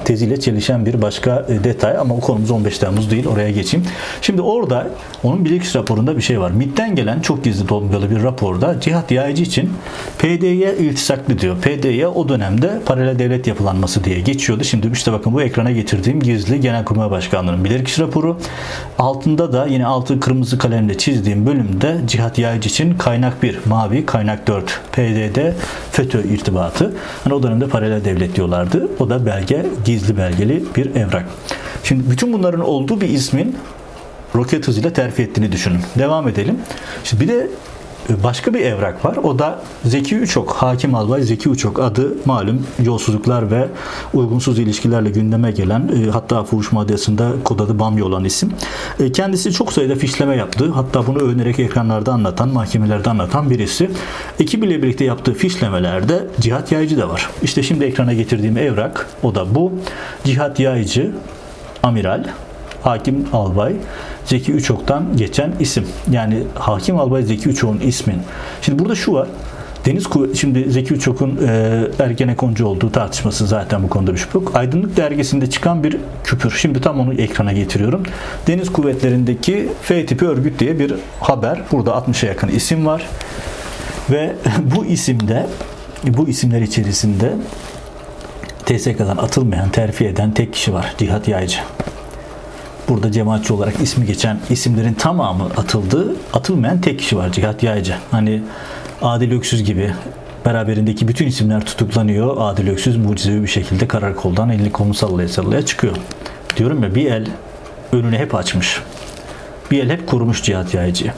teziyle 0.05 0.41
çelişen 0.41 0.87
bir 0.87 1.03
başka 1.03 1.47
e, 1.49 1.65
detay 1.65 1.97
ama 1.99 2.15
o 2.15 2.21
konumuz 2.21 2.51
15 2.51 2.79
Temmuz 2.79 3.11
değil 3.11 3.27
oraya 3.27 3.51
geçeyim. 3.51 3.87
Şimdi 4.23 4.43
orada 4.43 4.89
onun 5.23 5.45
bilirkişi 5.45 5.79
raporunda 5.79 6.17
bir 6.17 6.23
şey 6.23 6.41
var. 6.41 6.51
MIT'ten 6.51 6.95
gelen 6.95 7.21
çok 7.21 7.45
gizli 7.45 7.69
dolmalı 7.69 8.11
bir 8.11 8.23
raporda 8.23 8.81
cihat 8.81 9.11
yayıcı 9.11 9.43
için 9.43 9.71
PD'ye 10.19 10.77
iltisaklı 10.77 11.39
diyor. 11.39 11.57
PD'ye 11.61 12.09
o 12.09 12.29
dönemde 12.29 12.81
paralel 12.87 13.19
devlet 13.19 13.47
yapılanması 13.47 14.05
diye 14.05 14.21
geçiyordu. 14.21 14.65
Şimdi 14.65 14.91
işte 14.93 15.13
bakın 15.13 15.33
bu 15.33 15.43
ekrana 15.43 15.71
getirdiğim 15.71 16.21
gizli 16.21 16.61
Genelkurmay 16.61 17.11
Başkanlığı'nın 17.11 17.65
bilirkişi 17.65 18.03
raporu. 18.03 18.39
Altında 18.99 19.53
da 19.53 19.67
yine 19.67 19.87
altı 19.87 20.21
kırmızı 20.21 20.59
kalemle 20.59 20.99
çizdiğim 20.99 21.47
bölümde 21.47 22.01
cihat 22.07 22.39
yayıcı 22.39 22.69
için 22.69 22.95
kaynak 22.99 23.43
1 23.43 23.59
mavi, 23.67 24.07
kaynak 24.07 24.47
4 24.47 24.81
PDD 24.93 25.53
FETÖ 25.93 26.23
irtibatı. 26.23 26.95
Hani 27.25 27.35
o 27.35 27.43
dönemde 27.43 27.69
paralel 27.69 28.05
devlet 28.05 28.37
diyorlardı. 28.37 28.89
O 28.99 29.11
da 29.11 29.27
belge, 29.27 29.67
gizli 29.85 30.17
belgeli 30.17 30.65
bir 30.77 30.95
evrak. 30.95 31.25
Şimdi 31.85 32.11
bütün 32.11 32.33
bunların 32.33 32.61
olduğu 32.61 33.01
bir 33.01 33.09
ismin 33.09 33.57
roket 34.35 34.69
hızıyla 34.69 34.93
terfi 34.93 35.23
ettiğini 35.23 35.53
düşünün. 35.53 35.81
Devam 35.99 36.29
edelim. 36.29 36.59
Şimdi 37.05 37.23
bir 37.23 37.29
de 37.29 37.49
başka 38.25 38.55
bir 38.55 38.61
evrak 38.61 39.05
var. 39.05 39.17
O 39.17 39.39
da 39.39 39.63
Zeki 39.85 40.21
Uçok, 40.21 40.53
Hakim 40.53 40.95
Albay 40.95 41.23
Zeki 41.23 41.49
Uçok 41.49 41.81
adı 41.81 42.17
malum 42.25 42.67
yolsuzluklar 42.83 43.51
ve 43.51 43.69
uygunsuz 44.15 44.59
ilişkilerle 44.59 45.11
gündeme 45.11 45.51
gelen 45.51 45.91
e, 45.97 46.11
hatta 46.11 46.45
fuhuş 46.45 46.73
maddesinde 46.73 47.29
kod 47.45 47.61
adı 47.61 47.79
Bamya 47.79 48.05
olan 48.05 48.25
isim. 48.25 48.53
E, 49.01 49.13
kendisi 49.13 49.53
çok 49.53 49.73
sayıda 49.73 49.95
fişleme 49.95 50.37
yaptı. 50.37 50.71
Hatta 50.75 51.07
bunu 51.07 51.19
övünerek 51.19 51.59
ekranlarda 51.59 52.13
anlatan, 52.13 52.49
mahkemelerde 52.49 53.11
anlatan 53.11 53.51
birisi. 53.51 53.91
Ekibiyle 54.41 54.83
birlikte 54.83 55.05
yaptığı 55.05 55.35
fişlemelerde 55.35 56.27
Cihat 56.41 56.73
Yaycı 56.73 56.99
da 56.99 57.09
var. 57.09 57.31
İşte 57.43 57.63
şimdi 57.63 57.85
ekrana 57.85 58.13
getirdiğim 58.13 58.59
evrak 58.59 59.07
o 59.23 59.35
da 59.35 59.55
bu. 59.55 59.73
Cihat 60.25 60.61
Yaycı, 60.61 61.13
amiral, 61.83 62.25
Hakim 62.83 63.27
Albay 63.33 63.77
Zeki 64.25 64.53
Üçok'tan 64.53 65.17
geçen 65.17 65.53
isim. 65.61 65.85
Yani 66.11 66.43
Hakim 66.55 66.99
Albay 66.99 67.23
Zeki 67.23 67.49
Üçok'un 67.49 67.81
ismin. 67.81 68.17
Şimdi 68.63 68.79
burada 68.79 68.95
şu 68.95 69.13
var. 69.13 69.29
Deniz 69.87 70.07
Kuvvet, 70.07 70.37
şimdi 70.37 70.71
Zeki 70.71 70.95
Uçok'un 70.95 71.39
e, 71.49 71.83
Ergenekoncu 71.99 72.67
olduğu 72.67 72.93
tartışması 72.93 73.47
zaten 73.47 73.83
bu 73.83 73.89
konuda 73.89 74.13
bir 74.13 74.19
şüphe 74.19 74.39
yok. 74.39 74.53
Aydınlık 74.55 74.97
dergisinde 74.97 75.51
çıkan 75.51 75.85
bir 75.85 75.97
küpür. 76.25 76.51
Şimdi 76.51 76.81
tam 76.81 77.01
onu 77.01 77.15
ekrana 77.15 77.53
getiriyorum. 77.53 78.03
Deniz 78.47 78.73
kuvvetlerindeki 78.73 79.69
F 79.83 80.07
tipi 80.07 80.27
örgüt 80.27 80.59
diye 80.59 80.79
bir 80.79 80.95
haber. 81.21 81.61
Burada 81.73 81.91
60'a 81.91 82.29
yakın 82.29 82.49
isim 82.49 82.87
var. 82.87 83.09
Ve 84.11 84.33
bu 84.77 84.85
isimde 84.85 85.47
bu 86.05 86.29
isimler 86.29 86.61
içerisinde 86.61 87.33
TSK'dan 88.67 89.17
atılmayan, 89.17 89.71
terfi 89.71 90.07
eden 90.07 90.35
tek 90.35 90.53
kişi 90.53 90.75
var. 90.75 90.95
Cihat 90.99 91.29
Yaycı. 91.29 91.59
Burada 92.93 93.13
cemaatçi 93.13 93.53
olarak 93.53 93.81
ismi 93.81 94.07
geçen 94.07 94.39
isimlerin 94.51 94.95
tamamı 94.95 95.45
atıldı. 95.45 96.17
Atılmayan 96.33 96.81
tek 96.81 96.99
kişi 96.99 97.17
var 97.17 97.33
Cihat 97.33 97.63
Yaycı. 97.63 97.95
Hani 98.11 98.43
Adil 99.03 99.33
Öksüz 99.33 99.65
gibi 99.65 99.93
beraberindeki 100.47 101.09
bütün 101.09 101.27
isimler 101.27 101.65
tutuklanıyor. 101.65 102.37
Adil 102.39 102.69
Öksüz 102.69 102.97
mucizevi 102.97 103.43
bir 103.43 103.49
şekilde 103.49 103.89
karakoldan 103.89 104.51
elini 104.51 104.73
kolunu 104.73 104.95
sallaya 104.95 105.29
sallaya 105.29 105.67
çıkıyor. 105.67 105.97
Diyorum 106.57 106.83
ya 106.83 106.95
bir 106.95 107.11
el 107.11 107.27
önüne 107.93 108.19
hep 108.19 108.35
açmış. 108.35 108.81
Bir 109.71 109.83
el 109.83 109.91
hep 109.91 110.07
kurumuş 110.07 110.43
Cihat 110.43 110.75
Yaycı. 110.75 111.13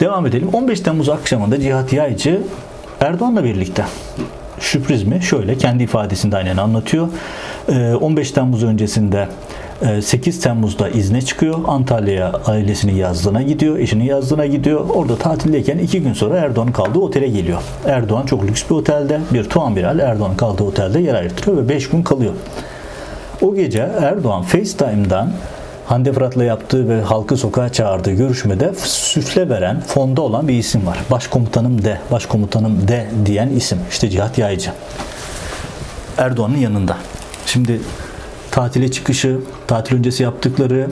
Devam 0.00 0.26
edelim. 0.26 0.48
15 0.52 0.80
Temmuz 0.80 1.08
akşamında 1.08 1.60
Cihat 1.60 1.92
Yaycı 1.92 2.42
Erdoğan'la 3.00 3.44
birlikte. 3.44 3.84
Sürpriz 4.60 5.02
mi? 5.02 5.22
Şöyle 5.22 5.58
kendi 5.58 5.82
ifadesinde 5.82 6.36
aynen 6.36 6.56
anlatıyor. 6.56 7.08
15 8.00 8.30
Temmuz 8.30 8.64
öncesinde 8.64 9.28
8 10.02 10.40
Temmuz'da 10.40 10.88
izne 10.88 11.22
çıkıyor. 11.22 11.58
Antalya'ya 11.66 12.32
ailesinin 12.46 12.94
yazdığına 12.94 13.42
gidiyor. 13.42 13.78
Eşinin 13.78 14.04
yazdığına 14.04 14.46
gidiyor. 14.46 14.88
Orada 14.94 15.16
tatildeyken 15.16 15.78
2 15.78 16.02
gün 16.02 16.12
sonra 16.12 16.36
Erdoğan 16.36 16.72
kaldığı 16.72 16.98
otele 16.98 17.28
geliyor. 17.28 17.62
Erdoğan 17.86 18.26
çok 18.26 18.44
lüks 18.44 18.64
bir 18.70 18.74
otelde. 18.74 19.20
Bir 19.32 19.44
Tuğan 19.44 19.76
Biral 19.76 19.98
Erdoğan 19.98 20.36
kaldığı 20.36 20.64
otelde 20.64 21.00
yer 21.00 21.14
ayırtıyor 21.14 21.56
ve 21.56 21.68
5 21.68 21.88
gün 21.88 22.02
kalıyor. 22.02 22.32
O 23.42 23.54
gece 23.54 23.88
Erdoğan 24.00 24.42
FaceTime'dan 24.42 25.32
Hande 25.86 26.12
Fırat'la 26.12 26.44
yaptığı 26.44 26.88
ve 26.88 27.02
halkı 27.02 27.36
sokağa 27.36 27.72
çağırdığı 27.72 28.12
görüşmede 28.12 28.74
süfle 28.84 29.48
veren, 29.48 29.80
fonda 29.80 30.22
olan 30.22 30.48
bir 30.48 30.54
isim 30.54 30.86
var. 30.86 30.98
Başkomutanım 31.10 31.84
de, 31.84 31.98
başkomutanım 32.10 32.88
de 32.88 33.06
diyen 33.26 33.48
isim. 33.48 33.78
İşte 33.90 34.10
Cihat 34.10 34.38
Yaycı. 34.38 34.70
Erdoğan'ın 36.18 36.56
yanında. 36.56 36.96
Şimdi 37.46 37.80
tatile 38.56 38.90
çıkışı, 38.90 39.38
tatil 39.66 39.96
öncesi 39.96 40.22
yaptıkları, 40.22 40.90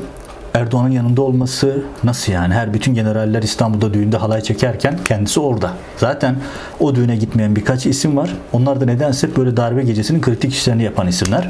Erdoğan'ın 0.54 0.90
yanında 0.90 1.22
olması 1.22 1.82
nasıl 2.04 2.32
yani? 2.32 2.54
Her 2.54 2.74
bütün 2.74 2.94
generaller 2.94 3.42
İstanbul'da 3.42 3.94
düğünde 3.94 4.16
halay 4.16 4.40
çekerken 4.40 4.98
kendisi 5.04 5.40
orada. 5.40 5.72
Zaten 5.96 6.36
o 6.80 6.94
düğüne 6.94 7.16
gitmeyen 7.16 7.56
birkaç 7.56 7.86
isim 7.86 8.16
var. 8.16 8.30
Onlar 8.52 8.80
da 8.80 8.84
nedense 8.84 9.36
böyle 9.36 9.56
darbe 9.56 9.82
gecesinin 9.82 10.20
kritik 10.20 10.52
işlerini 10.52 10.82
yapan 10.82 11.06
isimler. 11.06 11.48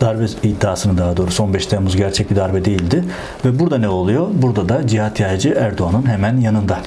Darbe 0.00 0.24
iddiasını 0.42 0.98
daha 0.98 1.16
doğrusu 1.16 1.42
15 1.42 1.66
Temmuz 1.66 1.96
gerçek 1.96 2.30
bir 2.30 2.36
darbe 2.36 2.64
değildi. 2.64 3.04
Ve 3.44 3.58
burada 3.58 3.78
ne 3.78 3.88
oluyor? 3.88 4.28
Burada 4.32 4.68
da 4.68 4.86
Cihat 4.86 5.20
Yaycı 5.20 5.48
Erdoğan'ın 5.48 6.06
hemen 6.06 6.36
yanında. 6.36 6.78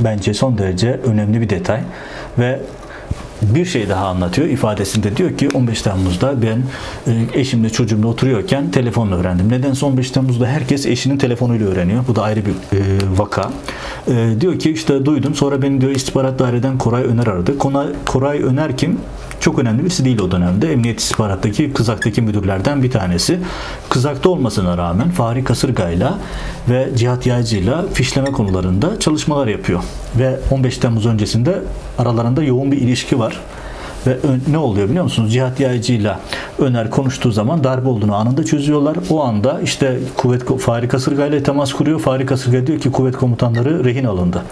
Bence 0.00 0.34
son 0.34 0.58
derece 0.58 0.92
önemli 0.92 1.40
bir 1.40 1.50
detay 1.50 1.80
ve 2.38 2.60
bir 3.42 3.64
şey 3.64 3.88
daha 3.88 4.06
anlatıyor 4.06 4.48
ifadesinde 4.48 5.16
diyor 5.16 5.38
ki 5.38 5.48
15 5.54 5.82
Temmuz'da 5.82 6.42
ben 6.42 6.62
e, 7.12 7.40
eşimle 7.40 7.70
çocuğumla 7.70 8.06
oturuyorken 8.06 8.70
telefonla 8.70 9.16
öğrendim. 9.16 9.48
Nedense 9.48 9.86
15 9.86 10.10
Temmuz'da 10.10 10.46
herkes 10.46 10.86
eşinin 10.86 11.18
telefonuyla 11.18 11.66
öğreniyor. 11.66 12.04
Bu 12.08 12.16
da 12.16 12.22
ayrı 12.22 12.40
bir 12.46 12.50
e, 12.50 12.82
vaka. 13.18 13.50
E, 14.08 14.40
diyor 14.40 14.58
ki 14.58 14.70
işte 14.70 15.04
duydum 15.04 15.34
sonra 15.34 15.62
beni 15.62 15.80
diyor 15.80 15.92
istihbarat 15.92 16.38
daireden 16.38 16.78
Koray 16.78 17.04
Öner 17.04 17.26
aradı. 17.26 17.58
Koray, 17.58 17.86
Koray 18.06 18.42
Öner 18.42 18.76
kim? 18.76 18.98
Çok 19.46 19.58
önemli 19.58 19.84
birisi 19.84 20.04
değil 20.04 20.18
o 20.18 20.30
dönemde. 20.30 20.72
Emniyet 20.72 21.00
istihbarattaki 21.00 21.72
Kızak'taki 21.72 22.22
müdürlerden 22.22 22.82
bir 22.82 22.90
tanesi. 22.90 23.38
Kızak'ta 23.88 24.28
olmasına 24.28 24.78
rağmen 24.78 25.10
Fahri 25.10 25.44
Kasırga'yla 25.44 26.18
ve 26.68 26.88
Cihat 26.96 27.26
Yaycı'yla 27.26 27.84
fişleme 27.94 28.32
konularında 28.32 29.00
çalışmalar 29.00 29.46
yapıyor. 29.46 29.80
Ve 30.18 30.38
15 30.50 30.78
Temmuz 30.78 31.06
öncesinde 31.06 31.62
aralarında 31.98 32.42
yoğun 32.42 32.72
bir 32.72 32.76
ilişki 32.76 33.18
var. 33.18 33.40
Ve 34.06 34.16
ne 34.50 34.58
oluyor 34.58 34.88
biliyor 34.88 35.04
musunuz? 35.04 35.32
Cihat 35.32 35.60
Yaycı'yla 35.60 36.20
Öner 36.58 36.90
konuştuğu 36.90 37.32
zaman 37.32 37.64
darbe 37.64 37.88
olduğunu 37.88 38.14
anında 38.14 38.44
çözüyorlar. 38.44 38.96
O 39.10 39.24
anda 39.24 39.60
işte 39.60 39.98
kuvvet 40.16 40.58
Fahri 40.60 40.88
Kasırga 40.88 41.26
ile 41.26 41.42
temas 41.42 41.72
kuruyor. 41.72 42.00
Fahri 42.00 42.26
Kasırga 42.26 42.66
diyor 42.66 42.80
ki 42.80 42.92
kuvvet 42.92 43.16
komutanları 43.16 43.84
rehin 43.84 44.04
alındı. 44.04 44.42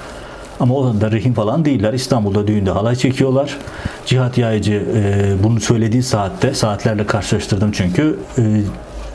Ama 0.60 0.74
o 0.74 1.00
da 1.00 1.10
rehin 1.10 1.32
falan 1.32 1.64
değiller. 1.64 1.92
İstanbul'da 1.92 2.46
düğünde 2.46 2.70
halay 2.70 2.96
çekiyorlar. 2.96 3.58
Cihat 4.06 4.38
Yaycı 4.38 4.82
e, 4.94 5.44
bunu 5.44 5.60
söylediği 5.60 6.02
saatte, 6.02 6.54
saatlerle 6.54 7.06
karşılaştırdım 7.06 7.72
çünkü. 7.72 8.18
E, 8.38 8.42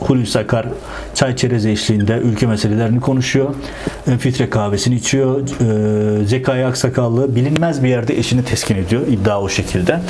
Hulusi 0.00 0.38
Akar 0.38 0.66
çay 1.14 1.36
çerez 1.36 1.66
eşliğinde 1.66 2.16
ülke 2.16 2.46
meselelerini 2.46 3.00
konuşuyor. 3.00 3.54
E, 4.06 4.18
filtre 4.18 4.50
kahvesini 4.50 4.94
içiyor. 4.94 5.40
E, 5.40 6.26
Zekai 6.26 6.64
Aksakallı 6.66 7.36
bilinmez 7.36 7.82
bir 7.82 7.88
yerde 7.88 8.18
eşini 8.18 8.44
teskin 8.44 8.76
ediyor. 8.76 9.06
İddia 9.06 9.40
o 9.42 9.48
şekilde. 9.48 10.00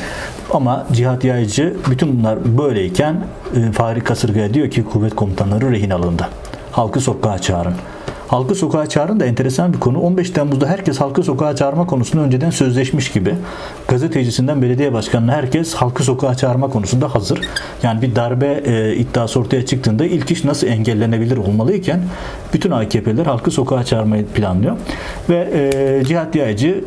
Ama 0.53 0.87
Cihat 0.93 1.25
Yaycı 1.25 1.77
bütün 1.91 2.19
bunlar 2.19 2.59
böyleyken 2.59 3.17
e, 3.57 3.73
Fahri 3.73 4.01
Kasırga'ya 4.01 4.55
diyor 4.55 4.71
ki 4.71 4.85
kuvvet 4.85 5.17
komutanları 5.17 5.71
rehin 5.71 5.91
alındı. 5.91 6.29
Halkı 6.73 7.01
sokağa 7.01 7.39
çağırın. 7.39 7.75
Halkı 8.31 8.55
sokağa 8.55 8.87
çağırın 8.89 9.21
da 9.21 9.25
enteresan 9.25 9.73
bir 9.73 9.81
konu. 9.81 10.01
15 10.01 10.31
Temmuz'da 10.31 10.67
herkes 10.67 11.01
halkı 11.01 11.23
sokağa 11.23 11.57
çağırma 11.57 11.87
konusunda 11.87 12.25
önceden 12.25 12.51
sözleşmiş 12.51 13.13
gibi. 13.13 13.35
Gazetecisinden 13.89 14.63
belediye 14.63 14.93
başkanına 14.93 15.33
herkes 15.33 15.75
halkı 15.75 16.05
sokağa 16.05 16.35
çağırma 16.35 16.71
konusunda 16.71 17.15
hazır. 17.15 17.41
Yani 17.83 18.03
bir 18.03 18.17
darbe 18.17 18.63
e, 18.65 18.97
iddiası 18.97 19.41
ortaya 19.41 19.67
çıktığında 19.67 20.05
ilk 20.05 20.31
iş 20.31 20.45
nasıl 20.45 20.67
engellenebilir 20.67 21.37
olmalıyken 21.37 22.01
bütün 22.55 22.71
AKP'ler 22.71 23.27
halkı 23.27 23.51
sokağa 23.51 23.85
çağırmayı 23.85 24.27
planlıyor. 24.27 24.77
Ve 25.29 25.49
e, 25.55 26.05
Cihat 26.05 26.35
Yaycı 26.37 26.85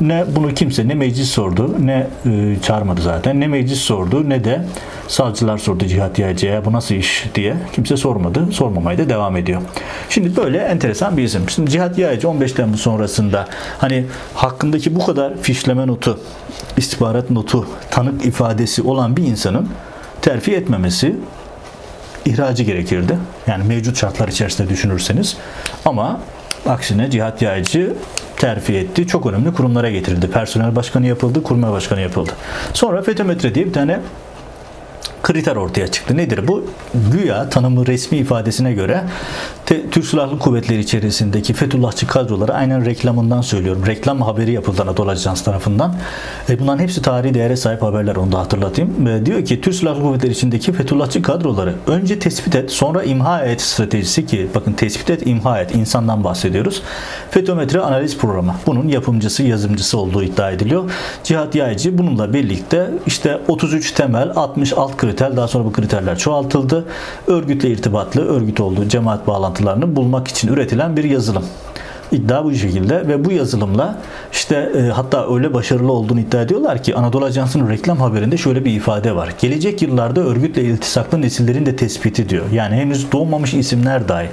ne 0.00 0.24
bunu 0.36 0.54
kimse 0.54 0.88
ne 0.88 0.94
meclis 0.94 1.28
sordu 1.28 1.76
ne 1.80 2.06
e, 2.26 2.56
çağırmadı 2.62 3.02
zaten 3.02 3.40
ne 3.40 3.46
meclis 3.46 3.78
sordu 3.78 4.28
ne 4.28 4.44
de 4.44 4.64
savcılar 5.08 5.58
sordu 5.58 5.86
Cihat 5.86 6.18
Yaycı'ya 6.18 6.64
bu 6.64 6.72
nasıl 6.72 6.94
iş 6.94 7.26
diye 7.34 7.56
kimse 7.72 7.96
sormadı 7.96 8.52
sormamaya 8.52 8.98
da 8.98 9.08
devam 9.08 9.36
ediyor. 9.36 9.62
Şimdi 10.08 10.36
böyle 10.36 10.58
enteresan 10.58 11.16
bir 11.16 11.22
isim. 11.22 11.48
Şimdi 11.48 11.70
Cihat 11.70 11.98
Yaycı 11.98 12.28
15 12.28 12.52
Temmuz 12.52 12.80
sonrasında 12.80 13.48
hani 13.78 14.04
hakkındaki 14.34 14.96
bu 14.96 15.06
kadar 15.06 15.36
fişleme 15.36 15.86
notu 15.86 16.20
istihbarat 16.76 17.30
notu 17.30 17.66
tanık 17.90 18.24
ifadesi 18.24 18.82
olan 18.82 19.16
bir 19.16 19.22
insanın 19.22 19.68
terfi 20.22 20.54
etmemesi 20.54 21.16
ihracı 22.26 22.62
gerekirdi. 22.62 23.18
Yani 23.46 23.64
mevcut 23.64 23.96
şartlar 23.96 24.28
içerisinde 24.28 24.68
düşünürseniz. 24.68 25.36
Ama 25.84 26.20
aksine 26.66 27.10
Cihat 27.10 27.42
Yaycı 27.42 27.94
terfi 28.40 28.76
etti. 28.76 29.06
Çok 29.06 29.26
önemli 29.26 29.52
kurumlara 29.52 29.90
getirildi. 29.90 30.30
Personel 30.30 30.76
başkanı 30.76 31.06
yapıldı, 31.06 31.42
kurmay 31.42 31.70
başkanı 31.70 32.00
yapıldı. 32.00 32.32
Sonra 32.74 33.02
FETÖ 33.02 33.54
diye 33.54 33.66
bir 33.66 33.72
tane 33.72 34.00
kriter 35.22 35.56
ortaya 35.56 35.88
çıktı. 35.88 36.16
Nedir 36.16 36.48
bu? 36.48 36.64
Güya 37.12 37.48
tanımı 37.50 37.86
resmi 37.86 38.18
ifadesine 38.18 38.72
göre 38.72 39.04
te, 39.66 39.90
Türk 39.90 40.04
Silahlı 40.04 40.38
Kuvvetleri 40.38 40.80
içerisindeki 40.80 41.52
Fethullahçı 41.54 42.06
kadroları 42.06 42.54
aynen 42.54 42.84
reklamından 42.84 43.40
söylüyorum. 43.40 43.86
Reklam 43.86 44.20
haberi 44.20 44.52
yapıldı 44.52 44.82
Anadolu 44.82 45.10
Ajans 45.10 45.44
tarafından. 45.44 45.94
E, 46.48 46.58
bunların 46.58 46.78
hepsi 46.78 47.02
tarihi 47.02 47.34
değere 47.34 47.56
sahip 47.56 47.82
haberler 47.82 48.16
onu 48.16 48.32
da 48.32 48.38
hatırlatayım. 48.38 49.06
E, 49.06 49.26
diyor 49.26 49.44
ki 49.44 49.60
Türk 49.60 49.74
Silahlı 49.74 50.02
Kuvvetleri 50.02 50.32
içindeki 50.32 50.72
Fethullahçı 50.72 51.22
kadroları 51.22 51.74
önce 51.86 52.18
tespit 52.18 52.54
et 52.54 52.70
sonra 52.70 53.02
imha 53.02 53.44
et 53.44 53.60
stratejisi 53.60 54.26
ki 54.26 54.48
bakın 54.54 54.72
tespit 54.72 55.10
et 55.10 55.26
imha 55.26 55.60
et 55.60 55.74
insandan 55.74 56.24
bahsediyoruz. 56.24 56.82
FETÖ 57.30 57.80
analiz 57.80 58.18
programı. 58.18 58.54
Bunun 58.66 58.88
yapımcısı 58.88 59.42
yazımcısı 59.42 59.98
olduğu 59.98 60.22
iddia 60.22 60.50
ediliyor. 60.50 60.90
Cihat 61.24 61.54
Yaycı 61.54 61.98
bununla 61.98 62.32
birlikte 62.32 62.90
işte 63.06 63.40
33 63.48 63.92
temel 63.92 64.32
60 64.36 64.72
alt 64.72 64.96
kriter 64.96 65.09
daha 65.18 65.48
sonra 65.48 65.64
bu 65.64 65.72
kriterler 65.72 66.18
çoğaltıldı. 66.18 66.84
Örgütle 67.26 67.70
irtibatlı 67.70 68.28
örgüt 68.28 68.60
olduğu 68.60 68.88
cemaat 68.88 69.26
bağlantılarını 69.26 69.96
bulmak 69.96 70.28
için 70.28 70.48
üretilen 70.48 70.96
bir 70.96 71.04
yazılım. 71.04 71.44
İddia 72.12 72.44
bu 72.44 72.54
şekilde 72.54 73.08
ve 73.08 73.24
bu 73.24 73.32
yazılımla 73.32 73.98
işte 74.32 74.72
e, 74.76 74.80
hatta 74.80 75.34
öyle 75.34 75.54
başarılı 75.54 75.92
olduğunu 75.92 76.20
iddia 76.20 76.42
ediyorlar 76.42 76.82
ki 76.82 76.94
Anadolu 76.94 77.24
Ajansı'nın 77.24 77.68
reklam 77.68 77.98
haberinde 77.98 78.36
şöyle 78.36 78.64
bir 78.64 78.72
ifade 78.72 79.16
var. 79.16 79.34
Gelecek 79.40 79.82
yıllarda 79.82 80.20
örgütle 80.20 80.62
iltisaklı 80.62 81.22
nesillerin 81.22 81.66
de 81.66 81.76
tespiti 81.76 82.28
diyor. 82.28 82.44
Yani 82.52 82.76
henüz 82.76 83.12
doğmamış 83.12 83.54
isimler 83.54 84.08
dahi 84.08 84.26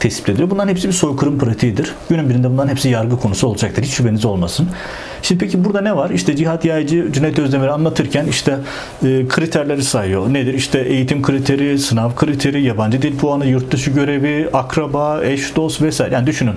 tespit 0.00 0.28
ediyor. 0.28 0.50
Bunların 0.50 0.68
hepsi 0.68 0.88
bir 0.88 0.92
soykırım 0.92 1.38
pratiğidir. 1.38 1.94
Günün 2.08 2.30
birinde 2.30 2.50
bunların 2.50 2.68
hepsi 2.68 2.88
yargı 2.88 3.20
konusu 3.20 3.46
olacaktır. 3.46 3.82
Hiç 3.82 3.90
şüpheniz 3.90 4.24
olmasın. 4.24 4.68
Şimdi 5.22 5.44
peki 5.44 5.64
burada 5.64 5.80
ne 5.80 5.96
var? 5.96 6.10
İşte 6.10 6.36
Cihat 6.36 6.64
Yaycı 6.64 7.12
Cüneyt 7.12 7.38
Özdemir'i 7.38 7.70
anlatırken 7.70 8.26
işte 8.26 8.58
e, 9.04 9.28
kriterleri 9.28 9.82
sayıyor. 9.84 10.32
Nedir? 10.32 10.54
İşte 10.54 10.80
eğitim 10.80 11.22
kriteri, 11.22 11.78
sınav 11.78 12.14
kriteri, 12.14 12.62
yabancı 12.62 13.02
dil 13.02 13.18
puanı, 13.18 13.46
yurt 13.46 13.72
dışı 13.72 13.90
görevi, 13.90 14.48
akraba, 14.52 15.24
eş, 15.24 15.56
dost 15.56 15.82
vesaire. 15.82 16.14
Yani 16.14 16.26
düşünün 16.26 16.54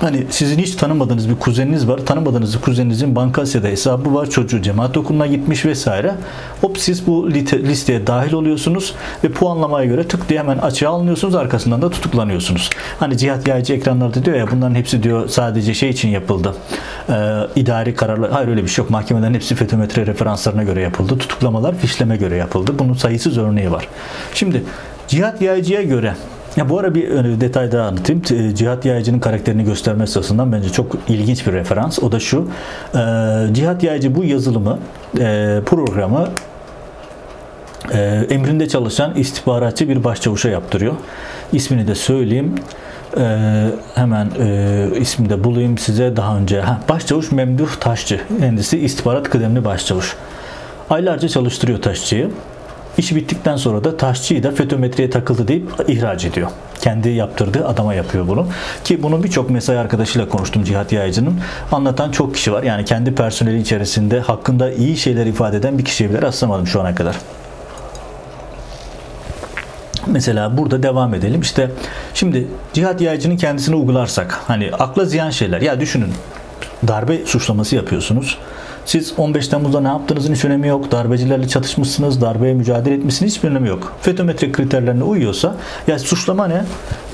Hani 0.00 0.26
sizin 0.30 0.58
hiç 0.58 0.74
tanımadığınız 0.74 1.28
bir 1.28 1.34
kuzeniniz 1.34 1.88
var. 1.88 1.98
Tanımadığınız 1.98 2.60
kuzeninizin 2.60 3.16
Bankasya'da 3.16 3.68
hesabı 3.68 4.14
var. 4.14 4.30
Çocuğu 4.30 4.62
cemaat 4.62 4.96
okuluna 4.96 5.26
gitmiş 5.26 5.64
vesaire. 5.64 6.14
Hop 6.60 6.78
siz 6.78 7.06
bu 7.06 7.30
listeye 7.30 8.06
dahil 8.06 8.32
oluyorsunuz 8.32 8.94
ve 9.24 9.28
puanlamaya 9.28 9.86
göre 9.86 10.08
tık 10.08 10.28
diye 10.28 10.38
hemen 10.38 10.58
açığa 10.58 10.90
alınıyorsunuz. 10.90 11.34
Arkasından 11.34 11.82
da 11.82 11.90
tutuklanıyorsunuz. 11.90 12.70
Hani 13.00 13.18
cihat 13.18 13.48
yayıcı 13.48 13.72
ekranlarda 13.72 14.24
diyor 14.24 14.36
ya 14.36 14.50
bunların 14.50 14.74
hepsi 14.74 15.02
diyor 15.02 15.28
sadece 15.28 15.74
şey 15.74 15.90
için 15.90 16.08
yapıldı. 16.08 16.54
Ee, 17.08 17.12
idari 17.56 17.94
kararlar. 17.94 18.30
Hayır 18.30 18.48
öyle 18.48 18.62
bir 18.62 18.68
şey 18.68 18.82
yok. 18.82 18.90
Mahkemelerin 18.90 19.34
hepsi 19.34 19.54
fetometre 19.54 20.06
referanslarına 20.06 20.62
göre 20.62 20.80
yapıldı. 20.80 21.18
Tutuklamalar 21.18 21.78
fişleme 21.78 22.16
göre 22.16 22.36
yapıldı. 22.36 22.78
Bunun 22.78 22.94
sayısız 22.94 23.38
örneği 23.38 23.70
var. 23.70 23.88
Şimdi 24.34 24.64
cihat 25.08 25.42
yayıcıya 25.42 25.82
göre 25.82 26.14
Ya 26.56 26.68
bu 26.68 26.78
ara 26.78 26.94
bir 26.94 27.10
e, 27.10 27.40
detay 27.40 27.72
daha 27.72 27.88
anlatayım. 27.88 28.22
E, 28.30 28.54
Cihat 28.54 28.84
Yaycı'nın 28.84 29.20
karakterini 29.20 29.64
gösterme 29.64 30.02
açısından 30.02 30.52
bence 30.52 30.68
çok 30.68 30.96
ilginç 31.08 31.46
bir 31.46 31.52
referans. 31.52 31.98
O 31.98 32.12
da 32.12 32.20
şu. 32.20 32.48
E, 32.94 32.98
Cihat 33.52 33.82
Yaycı 33.82 34.14
bu 34.14 34.24
yazılımı, 34.24 34.78
programı 35.66 36.28
emrinde 38.30 38.68
çalışan 38.68 39.14
istihbaratçı 39.16 39.88
bir 39.88 40.04
başçavuşa 40.04 40.48
yaptırıyor. 40.48 40.94
İsmini 41.52 41.86
de 41.86 41.94
söyleyeyim. 41.94 42.54
hemen 43.94 44.30
e, 44.40 44.88
ismini 45.00 45.30
de 45.30 45.44
bulayım 45.44 45.78
size 45.78 46.16
daha 46.16 46.38
önce. 46.38 46.60
Ha, 46.60 46.80
başçavuş 46.88 47.32
Memduh 47.32 47.68
Taşçı. 47.80 48.20
Kendisi 48.40 48.78
istihbarat 48.78 49.30
kıdemli 49.30 49.64
başçavuş. 49.64 50.16
Aylarca 50.90 51.28
çalıştırıyor 51.28 51.82
Taşçı'yı. 51.82 52.30
İş 52.98 53.14
bittikten 53.14 53.56
sonra 53.56 53.84
da 53.84 53.96
taşçıyı 53.96 54.42
da 54.42 54.50
FETÖ 54.50 55.10
takıldı 55.10 55.48
deyip 55.48 55.70
ihraç 55.88 56.24
ediyor. 56.24 56.50
Kendi 56.80 57.08
yaptırdığı 57.08 57.68
adama 57.68 57.94
yapıyor 57.94 58.28
bunu. 58.28 58.46
Ki 58.84 59.02
bunun 59.02 59.24
birçok 59.24 59.50
mesai 59.50 59.78
arkadaşıyla 59.78 60.28
konuştum 60.28 60.64
Cihat 60.64 60.92
Yaycı'nın. 60.92 61.40
Anlatan 61.72 62.10
çok 62.10 62.34
kişi 62.34 62.52
var. 62.52 62.62
Yani 62.62 62.84
kendi 62.84 63.14
personeli 63.14 63.60
içerisinde 63.60 64.20
hakkında 64.20 64.72
iyi 64.72 64.96
şeyler 64.96 65.26
ifade 65.26 65.56
eden 65.56 65.78
bir 65.78 65.84
kişiye 65.84 66.10
bile 66.10 66.22
rastlamadım 66.22 66.66
şu 66.66 66.80
ana 66.80 66.94
kadar. 66.94 67.16
Mesela 70.06 70.56
burada 70.56 70.82
devam 70.82 71.14
edelim. 71.14 71.40
İşte 71.40 71.70
şimdi 72.14 72.48
cihat 72.72 73.00
yaycının 73.00 73.36
kendisini 73.36 73.76
uygularsak 73.76 74.40
hani 74.46 74.70
akla 74.72 75.04
ziyan 75.04 75.30
şeyler. 75.30 75.60
Ya 75.60 75.80
düşünün 75.80 76.12
darbe 76.88 77.26
suçlaması 77.26 77.76
yapıyorsunuz. 77.76 78.38
Siz 78.86 79.14
15 79.18 79.48
Temmuz'da 79.48 79.80
ne 79.80 79.88
yaptığınızın 79.88 80.34
hiç 80.34 80.44
önemi 80.44 80.68
yok. 80.68 80.92
Darbecilerle 80.92 81.48
çatışmışsınız, 81.48 82.20
darbeye 82.20 82.54
mücadele 82.54 82.94
etmişsiniz 82.94 83.36
hiçbir 83.36 83.48
önemi 83.48 83.68
yok. 83.68 83.92
FETÖmetrik 84.00 84.54
kriterlerine 84.54 85.02
uyuyorsa 85.02 85.56
ya 85.86 85.98
suçlama 85.98 86.46
ne? 86.46 86.64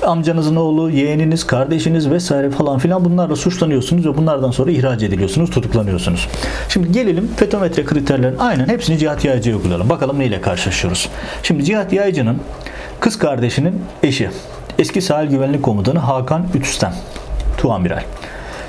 Amcanızın 0.02 0.56
oğlu, 0.56 0.90
yeğeniniz, 0.90 1.46
kardeşiniz 1.46 2.10
vesaire 2.10 2.50
falan 2.50 2.78
filan 2.78 3.04
bunlarla 3.04 3.36
suçlanıyorsunuz 3.36 4.06
ve 4.06 4.16
bunlardan 4.16 4.50
sonra 4.50 4.70
ihraç 4.70 5.02
ediliyorsunuz, 5.02 5.50
tutuklanıyorsunuz. 5.50 6.28
Şimdi 6.68 6.92
gelelim 6.92 7.30
FETÖmetre 7.36 7.84
kriterlerin 7.84 8.38
aynen 8.38 8.68
hepsini 8.68 8.98
Cihat 8.98 9.24
Yaycı'ya 9.24 9.56
uygulayalım. 9.56 9.88
Bakalım 9.88 10.18
neyle 10.18 10.40
karşılaşıyoruz. 10.40 11.08
Şimdi 11.42 11.64
Cihat 11.64 11.92
Yaycı'nın 11.92 12.38
kız 13.00 13.18
kardeşinin 13.18 13.82
eşi 14.02 14.30
eski 14.78 15.02
sahil 15.02 15.28
güvenlik 15.28 15.62
komutanı 15.62 15.98
Hakan 15.98 16.46
Ütüstem. 16.54 16.94
Tuamiral. 17.58 18.02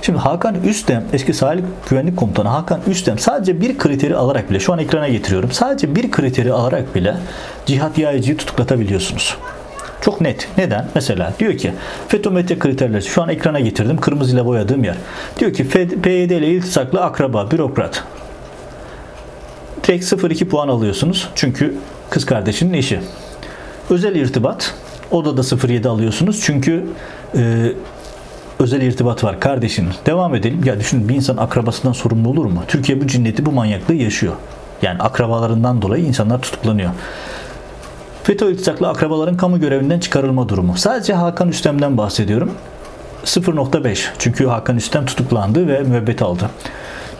Şimdi 0.01 0.19
Hakan 0.19 0.63
Üstem, 0.63 1.03
eski 1.13 1.33
sahil 1.33 1.59
güvenlik 1.89 2.17
komutanı 2.17 2.47
Hakan 2.47 2.79
Üstem 2.87 3.19
sadece 3.19 3.61
bir 3.61 3.77
kriteri 3.77 4.15
alarak 4.15 4.49
bile, 4.49 4.59
şu 4.59 4.73
an 4.73 4.79
ekrana 4.79 5.07
getiriyorum, 5.07 5.51
sadece 5.51 5.95
bir 5.95 6.11
kriteri 6.11 6.53
alarak 6.53 6.95
bile 6.95 7.17
cihat 7.65 7.97
yayıcıyı 7.97 8.37
tutuklatabiliyorsunuz. 8.37 9.37
Çok 10.01 10.21
net. 10.21 10.47
Neden? 10.57 10.87
Mesela 10.95 11.33
diyor 11.39 11.57
ki 11.57 11.73
FETÖ 12.07 12.59
kriterleri 12.59 13.03
şu 13.03 13.21
an 13.21 13.29
ekrana 13.29 13.59
getirdim. 13.59 13.97
Kırmızıyla 13.97 14.45
boyadığım 14.45 14.83
yer. 14.83 14.95
Diyor 15.39 15.53
ki 15.53 15.69
PYD 16.01 16.31
ile 16.31 16.47
iltisaklı 16.47 17.01
akraba, 17.01 17.51
bürokrat. 17.51 18.03
Direkt 19.83 20.05
0-2 20.05 20.45
puan 20.45 20.67
alıyorsunuz. 20.67 21.29
Çünkü 21.35 21.75
kız 22.09 22.25
kardeşinin 22.25 22.73
eşi. 22.73 22.99
Özel 23.89 24.15
irtibat. 24.15 24.73
Odada 25.11 25.41
0-7 25.41 25.87
alıyorsunuz. 25.87 26.41
Çünkü 26.43 26.85
e, 27.35 27.71
özel 28.61 28.81
irtibat 28.81 29.23
var 29.23 29.39
kardeşin. 29.39 29.87
Devam 30.05 30.35
edelim. 30.35 30.63
Ya 30.65 30.79
düşünün 30.79 31.09
bir 31.09 31.15
insan 31.15 31.37
akrabasından 31.37 31.93
sorumlu 31.93 32.29
olur 32.29 32.45
mu? 32.45 32.63
Türkiye 32.67 33.01
bu 33.01 33.07
cinneti, 33.07 33.45
bu 33.45 33.51
manyaklığı 33.51 33.93
yaşıyor. 33.93 34.33
Yani 34.81 34.99
akrabalarından 34.99 35.81
dolayı 35.81 36.05
insanlar 36.05 36.41
tutuklanıyor. 36.41 36.91
FETÖ 38.23 38.51
iltisaklı 38.51 38.89
akrabaların 38.89 39.37
kamu 39.37 39.59
görevinden 39.59 39.99
çıkarılma 39.99 40.49
durumu. 40.49 40.77
Sadece 40.77 41.13
Hakan 41.13 41.49
Üstem'den 41.49 41.97
bahsediyorum. 41.97 42.51
0.5 43.25 44.05
çünkü 44.19 44.47
Hakan 44.47 44.77
Üstem 44.77 45.05
tutuklandı 45.05 45.67
ve 45.67 45.79
müebbet 45.79 46.21
aldı. 46.21 46.49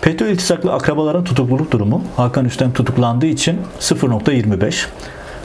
FETÖ 0.01 0.30
iltisaklı 0.30 0.73
akrabaların 0.73 1.23
tutukluluk 1.23 1.71
durumu 1.71 2.04
Hakan 2.17 2.45
Üstem 2.45 2.73
tutuklandığı 2.73 3.25
için 3.25 3.62
0.25 3.80 4.86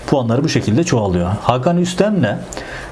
puanları 0.07 0.45
bu 0.45 0.49
şekilde 0.49 0.85
çoğalıyor. 0.85 1.31
Hakan 1.43 1.79
Üstem'le 1.79 2.39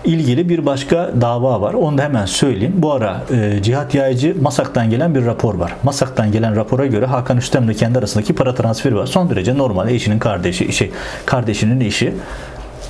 ilgili 0.05 0.49
bir 0.49 0.67
başka 0.67 1.11
dava 1.21 1.61
var. 1.61 1.75
Onu 1.75 1.99
da 1.99 2.03
hemen 2.03 2.27
söyleyeyim. 2.27 2.75
Bu 2.77 2.93
ara 2.93 3.23
e, 3.31 3.63
Cihat 3.63 3.95
Yaycı 3.95 4.37
Masak'tan 4.43 4.91
gelen 4.91 5.15
bir 5.15 5.27
rapor 5.27 5.55
var. 5.55 5.77
Masak'tan 5.83 6.33
gelen 6.33 6.57
rapora 6.57 6.87
göre 6.87 7.07
Hakan 7.07 7.37
Üstem'le 7.37 7.73
kendi 7.73 7.99
arasındaki 7.99 8.35
para 8.35 8.55
transferi 8.55 8.97
var. 8.97 9.07
Son 9.07 9.31
derece 9.31 9.59
normal. 9.59 9.89
Eşinin 9.89 10.19
kardeşi, 10.19 10.73
şey, 10.73 10.91
kardeşinin 11.27 11.81
eşi. 11.81 12.15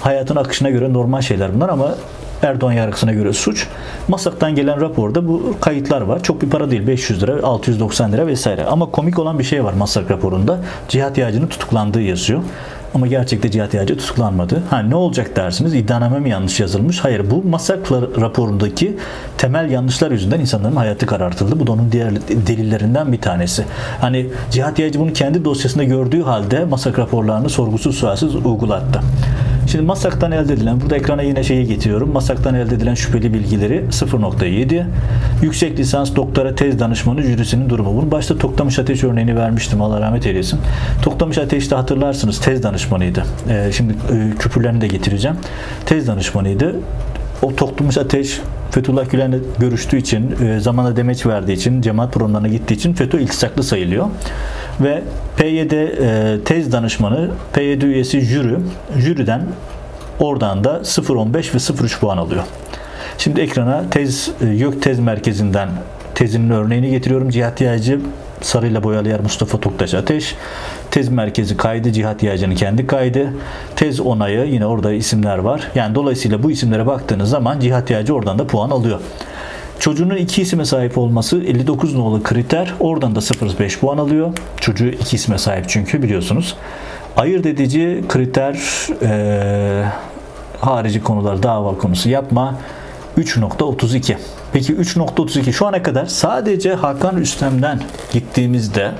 Hayatın 0.01 0.37
akışına 0.37 0.71
göre 0.71 0.93
normal 0.93 1.21
şeyler 1.21 1.55
bunlar 1.55 1.69
ama 1.69 1.95
Erdoğan 2.45 2.73
yargısına 2.73 3.13
göre 3.13 3.33
suç. 3.33 3.67
Masak'tan 4.09 4.55
gelen 4.55 4.81
raporda 4.81 5.29
bu 5.29 5.55
kayıtlar 5.61 6.01
var. 6.01 6.23
Çok 6.23 6.43
bir 6.43 6.51
para 6.51 6.71
değil. 6.71 6.87
500 6.87 7.23
lira, 7.23 7.43
690 7.47 8.13
lira 8.13 8.27
vesaire. 8.27 8.65
Ama 8.65 8.91
komik 8.91 9.19
olan 9.19 9.39
bir 9.39 9.45
şey 9.45 9.65
var 9.65 9.73
Masak 9.73 10.11
raporunda. 10.11 10.59
Cihat 10.89 11.19
Yağcı'nın 11.19 11.47
tutuklandığı 11.47 12.03
yazıyor. 12.03 12.43
Ama 12.95 13.07
gerçekte 13.07 13.51
Cihat 13.51 13.75
Yağcı 13.75 13.97
tutuklanmadı. 13.97 14.63
Ha 14.71 14.79
ne 14.79 14.95
olacak 14.95 15.37
dersiniz? 15.37 15.75
İddianame 15.75 16.19
mi 16.19 16.31
yanlış 16.31 16.61
yazılmış? 16.61 17.01
Hayır 17.01 17.31
bu 17.31 17.43
masaklar 17.49 18.05
raporundaki 18.21 18.97
temel 19.39 19.71
yanlışlar 19.71 20.11
yüzünden 20.11 20.41
insanların 20.41 20.77
hayatı 20.77 21.07
karartıldı. 21.07 21.61
Bu 21.61 21.67
da 21.67 21.73
onun 21.73 21.93
diğer 21.93 22.17
delillerinden 22.29 23.13
bir 23.13 23.21
tanesi. 23.21 23.65
Hani 24.01 24.27
Cihat 24.51 24.79
Yağcı 24.79 25.01
bunu 25.01 25.13
kendi 25.13 25.45
dosyasında 25.45 25.85
gördüğü 25.85 26.23
halde 26.23 26.65
masak 26.65 26.99
raporlarını 26.99 27.49
sorgusuz 27.49 27.97
sualsiz 27.97 28.37
uygulattı. 28.37 29.01
Şimdi 29.67 29.85
Masak'tan 29.85 30.33
elde 30.33 30.53
edilen, 30.53 30.81
burada 30.81 30.97
ekrana 30.97 31.23
yine 31.23 31.45
şeyi 31.45 31.67
getiriyorum. 31.67 32.13
Masak'tan 32.13 32.55
elde 32.55 32.75
edilen 32.75 32.95
şüpheli 32.95 33.35
bilgileri 33.35 33.85
0.7. 33.91 34.85
Yüksek 35.43 35.79
lisans 35.79 36.17
doktora 36.17 36.55
tez 36.55 36.79
danışmanı 36.79 37.23
jürisinin 37.23 37.71
durumu. 37.71 37.97
Bunu 38.03 38.11
başta 38.11 38.39
Toktamış 38.39 38.79
Ateş 38.79 39.05
örneğini 39.05 39.37
vermiştim. 39.37 39.83
Allah 39.83 40.01
rahmet 40.01 40.27
eylesin. 40.27 40.61
Toktamış 41.03 41.39
Ateş'te 41.39 41.77
hatırlarsınız 41.77 42.41
tez 42.41 42.63
danışmanıydı. 42.63 43.25
Ee, 43.49 43.71
şimdi 43.73 43.93
e, 43.93 44.39
küpürlerini 44.39 44.81
de 44.81 44.87
getireceğim. 44.87 45.37
Tez 45.87 46.07
danışmanıydı. 46.07 46.77
O 47.43 47.57
Toktamış 47.57 47.99
Ateş 47.99 48.41
Fethullah 48.71 49.11
Gülen'le 49.11 49.41
görüştüğü 49.59 49.97
için, 49.97 50.37
e, 50.43 50.61
zamana 50.61 50.97
demeç 50.97 51.27
verdiği 51.27 51.53
için, 51.53 51.83
cemaat 51.83 52.13
programlarına 52.13 52.49
gittiği 52.49 52.75
için 52.75 52.95
FETÖ 52.95 53.21
iltisaklı 53.21 53.63
sayılıyor. 53.63 54.07
Ve 54.81 55.03
PYD 55.37 55.73
e, 55.73 56.45
tez 56.45 56.73
danışmanı, 56.73 57.31
PYD 57.53 57.83
üyesi 57.83 58.21
jüri, 58.21 58.57
jüriden 58.99 59.43
oradan 60.21 60.65
da 60.65 60.77
0.15 60.77 61.35
ve 61.35 61.41
0.3 61.41 62.01
puan 62.01 62.17
alıyor. 62.17 62.43
Şimdi 63.19 63.41
ekrana 63.41 63.85
tez 63.91 64.31
e, 64.41 64.47
YÖK 64.47 64.83
tez 64.83 64.99
merkezinden 64.99 65.69
tezinin 66.15 66.51
örneğini 66.51 66.91
getiriyorum. 66.91 67.31
Cihat 67.31 67.61
Yaycı 67.61 68.01
sarıyla 68.41 68.83
boyalı 68.83 69.09
yer 69.09 69.21
Mustafa 69.21 69.61
Toktaş 69.61 69.95
Ateş. 69.95 70.35
Tez 70.95 71.09
merkezi 71.09 71.57
kaydı 71.57 71.93
Cihat 71.93 72.23
Yaycı'nın 72.23 72.55
kendi 72.55 72.87
kaydı. 72.87 73.33
Tez 73.77 74.01
onayı 74.01 74.45
yine 74.45 74.67
orada 74.67 74.93
isimler 74.93 75.39
var. 75.39 75.71
Yani 75.75 75.95
dolayısıyla 75.95 76.43
bu 76.43 76.51
isimlere 76.51 76.87
baktığınız 76.87 77.31
zaman 77.31 77.61
Cihat 77.61 77.91
Yaycı 77.91 78.15
oradan 78.15 78.39
da 78.39 78.47
puan 78.47 78.71
alıyor. 78.71 79.01
Çocuğunun 79.79 80.17
iki 80.17 80.43
isime 80.43 80.65
sahip 80.65 80.99
olması 80.99 81.43
59 81.43 81.95
nolu 81.95 82.23
kriter. 82.23 82.75
Oradan 82.81 83.15
da 83.15 83.19
0.5 83.19 83.79
puan 83.79 83.99
alıyor. 83.99 84.33
Çocuğu 84.61 84.87
iki 84.87 85.17
isme 85.17 85.39
sahip 85.39 85.65
çünkü 85.69 86.03
biliyorsunuz. 86.03 86.57
Ayırt 87.17 87.47
edici 87.47 88.05
kriter 88.09 88.59
e, 89.03 89.85
harici 90.61 91.03
konular 91.03 91.43
dava 91.43 91.79
konusu 91.79 92.09
yapma 92.09 92.59
3.32. 93.19 94.17
Peki 94.53 94.75
3.32 94.75 95.53
şu 95.53 95.67
ana 95.67 95.83
kadar 95.83 96.07
sadece 96.07 96.75
Hakan 96.75 97.17
Üstem'den 97.17 97.81
gittiğimizde 98.13 98.91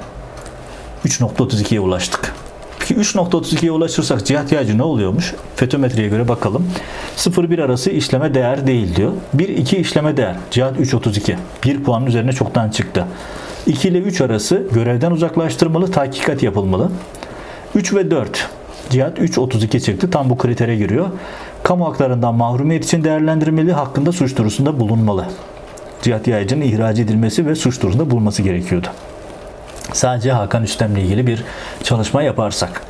3.32'ye 1.05 1.81
ulaştık. 1.81 2.35
Peki 2.79 2.95
3.32'ye 2.95 3.73
ulaşırsak 3.73 4.27
cihat 4.27 4.53
yağcı 4.53 4.79
ne 4.79 4.83
oluyormuş? 4.83 5.35
Fetometreye 5.57 6.09
göre 6.09 6.29
bakalım. 6.29 6.67
0-1 7.17 7.63
arası 7.63 7.91
işleme 7.91 8.35
değer 8.35 8.67
değil 8.67 8.97
diyor. 8.97 9.13
1-2 9.37 9.77
işleme 9.77 10.17
değer. 10.17 10.37
Cihat 10.51 10.77
3.32. 10.77 11.37
1 11.65 11.85
puanın 11.85 12.07
üzerine 12.07 12.33
çoktan 12.33 12.71
çıktı. 12.71 13.07
2 13.67 13.89
ile 13.89 13.99
3 13.99 14.21
arası 14.21 14.63
görevden 14.73 15.11
uzaklaştırmalı, 15.11 15.93
tahkikat 15.93 16.43
yapılmalı. 16.43 16.91
3 17.75 17.95
ve 17.95 18.11
4. 18.11 18.49
Cihat 18.91 19.19
3.32 19.19 19.81
çıktı. 19.81 20.11
Tam 20.11 20.31
bu 20.31 20.39
kritere 20.39 20.77
giriyor. 20.77 21.07
Kamu 21.63 21.87
haklarından 21.87 22.35
mahrumiyet 22.35 22.85
için 22.85 23.05
değerlendirmeli, 23.05 23.73
hakkında 23.73 24.13
suç 24.13 24.37
duyurusunda 24.37 24.81
bulunmalı. 24.81 25.27
Cihat 26.03 26.29
Yaycı'nın 26.29 26.63
ihraç 26.63 26.99
edilmesi 26.99 27.47
ve 27.47 27.55
suç 27.55 27.83
duyurusunda 27.83 28.11
bulunması 28.11 28.43
gerekiyordu. 28.43 28.87
Sadece 29.95 30.33
Hakan 30.33 30.63
Üstem'le 30.63 30.97
ilgili 30.97 31.27
bir 31.27 31.45
çalışma 31.83 32.23
yaparsak. 32.23 32.83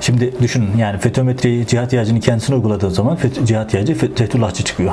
Şimdi 0.00 0.40
düşünün 0.42 0.76
yani 0.76 0.98
FETÖ 0.98 1.66
cihat 1.66 1.92
yağcının 1.92 2.20
kendisine 2.20 2.56
uyguladığı 2.56 2.90
zaman 2.90 3.18
Cihat 3.44 3.74
Yağcı 3.74 3.94
Fethullahçı 3.94 4.64
çıkıyor. 4.64 4.92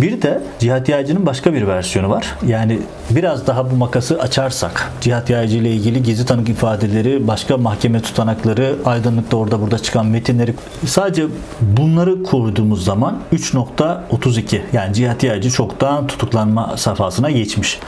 Bir 0.00 0.22
de 0.22 0.40
cihat 0.58 0.88
yaycının 0.88 1.26
başka 1.26 1.54
bir 1.54 1.66
versiyonu 1.66 2.10
var. 2.10 2.34
Yani 2.46 2.78
biraz 3.10 3.46
daha 3.46 3.70
bu 3.70 3.76
makası 3.76 4.20
açarsak 4.20 4.92
cihat 5.00 5.30
yaycı 5.30 5.56
ile 5.56 5.70
ilgili 5.70 6.02
gizli 6.02 6.26
tanık 6.26 6.48
ifadeleri, 6.48 7.26
başka 7.28 7.56
mahkeme 7.56 8.02
tutanakları, 8.02 8.76
aydınlıkta 8.84 9.36
orada 9.36 9.60
burada 9.60 9.78
çıkan 9.78 10.06
metinleri 10.06 10.54
sadece 10.86 11.26
bunları 11.60 12.22
koyduğumuz 12.22 12.84
zaman 12.84 13.18
3.32 13.32 14.60
yani 14.72 14.94
cihat 14.94 15.22
yaycı 15.22 15.50
çoktan 15.50 16.06
tutuklanma 16.06 16.76
safhasına 16.76 17.30
geçmiş. 17.30 17.78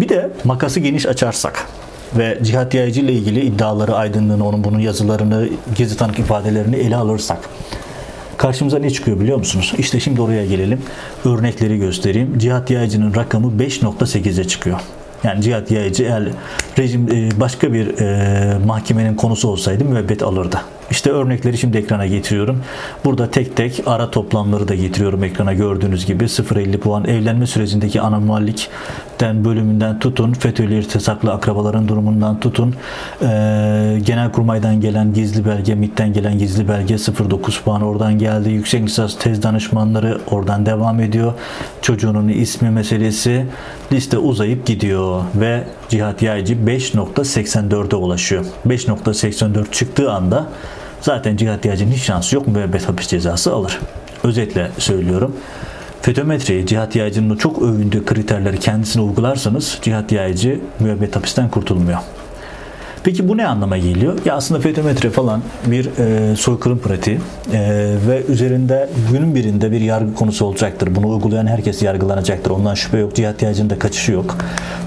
Bir 0.00 0.08
de 0.08 0.30
makası 0.44 0.80
geniş 0.80 1.06
açarsak 1.06 1.66
ve 2.18 2.38
cihat 2.42 2.74
yaycı 2.74 3.00
ile 3.00 3.12
ilgili 3.12 3.40
iddiaları, 3.40 3.94
aydınlığını, 3.94 4.48
onun 4.48 4.64
bunun 4.64 4.78
yazılarını, 4.78 5.48
gizli 5.76 5.96
tanık 5.96 6.18
ifadelerini 6.18 6.76
ele 6.76 6.96
alırsak 6.96 7.38
karşımıza 8.38 8.78
ne 8.78 8.90
çıkıyor 8.90 9.20
biliyor 9.20 9.38
musunuz? 9.38 9.72
İşte 9.78 10.00
şimdi 10.00 10.20
oraya 10.20 10.46
gelelim. 10.46 10.82
Örnekleri 11.24 11.78
göstereyim. 11.78 12.38
Cihat 12.38 12.70
yaycının 12.70 13.14
rakamı 13.14 13.62
5.8'e 13.62 14.44
çıkıyor. 14.44 14.80
Yani 15.24 15.42
cihat 15.42 15.70
yaycı 15.70 16.02
eğer 16.04 16.28
rejim 16.78 17.08
e, 17.12 17.40
başka 17.40 17.72
bir 17.72 17.98
e, 17.98 18.58
mahkemenin 18.66 19.14
konusu 19.14 19.48
olsaydı 19.48 19.84
müebbet 19.84 20.22
alırdı. 20.22 20.60
İşte 20.90 21.10
örnekleri 21.10 21.58
şimdi 21.58 21.78
ekrana 21.78 22.06
getiriyorum. 22.06 22.62
Burada 23.04 23.30
tek 23.30 23.56
tek 23.56 23.82
ara 23.86 24.10
toplamları 24.10 24.68
da 24.68 24.74
getiriyorum 24.74 25.24
ekrana 25.24 25.54
gördüğünüz 25.54 26.06
gibi 26.06 26.24
0.50 26.24 26.78
puan 26.78 27.04
evlenme 27.04 27.46
sürecindeki 27.46 28.00
anormallikten 28.00 29.44
bölümünden 29.44 29.98
tutun 29.98 30.32
FETÖ'yle 30.32 30.78
irtisaklı 30.78 31.32
akrabaların 31.32 31.88
durumundan 31.88 32.40
tutun 32.40 32.74
e, 33.22 33.26
Genelkurmay'dan 34.06 34.80
gelen 34.80 35.14
gizli 35.14 35.46
belge 35.46 35.74
MİT'ten 35.74 36.12
gelen 36.12 36.38
gizli 36.38 36.68
belge 36.68 36.94
0.9 36.94 37.62
puan 37.62 37.82
oradan 37.82 38.18
geldi. 38.18 38.50
Yüksek 38.50 38.82
lisans 38.82 39.18
tez 39.18 39.42
danışmanları 39.42 40.20
oradan 40.30 40.66
devam 40.66 41.00
ediyor. 41.00 41.32
Çocuğunun 41.82 42.28
ismi 42.28 42.70
meselesi 42.70 43.46
liste 43.92 44.18
uzayıp 44.18 44.66
gidiyor 44.66 45.22
ve 45.34 45.64
Cihat 45.88 46.22
Yaycı 46.22 46.54
5.84'e 46.54 47.96
ulaşıyor. 47.96 48.44
5.84 48.66 49.72
çıktığı 49.72 50.12
anda 50.12 50.46
zaten 51.00 51.36
cihat 51.36 51.56
ihtiyacının 51.56 51.92
hiç 51.92 52.02
şansı 52.02 52.36
yok 52.36 52.46
müebbet 52.46 52.88
hapis 52.88 53.08
cezası 53.08 53.52
alır. 53.52 53.78
Özetle 54.24 54.70
söylüyorum. 54.78 55.36
Fetometreyi 56.02 56.66
cihat 56.66 56.96
yaycının 56.96 57.36
çok 57.36 57.62
övündüğü 57.62 58.04
kriterleri 58.04 58.60
kendisine 58.60 59.02
uygularsanız 59.02 59.78
cihat 59.82 60.12
yaycı 60.12 60.60
müebbet 60.80 61.16
hapisten 61.16 61.50
kurtulmuyor. 61.50 61.98
Peki 63.04 63.28
bu 63.28 63.36
ne 63.36 63.46
anlama 63.46 63.78
geliyor? 63.78 64.18
Ya 64.24 64.34
aslında 64.34 64.60
fetometre 64.60 65.10
falan 65.10 65.42
bir 65.66 65.86
e, 65.98 66.36
soykırım 66.36 66.78
pratiği 66.78 67.18
e, 67.52 67.60
ve 68.08 68.22
üzerinde 68.28 68.88
günün 69.12 69.34
birinde 69.34 69.72
bir 69.72 69.80
yargı 69.80 70.14
konusu 70.14 70.44
olacaktır. 70.44 70.94
Bunu 70.96 71.08
uygulayan 71.08 71.46
herkes 71.46 71.82
yargılanacaktır. 71.82 72.50
Ondan 72.50 72.74
şüphe 72.74 72.98
yok. 72.98 73.14
Cihat 73.14 73.42
yaycının 73.42 73.70
da 73.70 73.78
kaçışı 73.78 74.12
yok. 74.12 74.36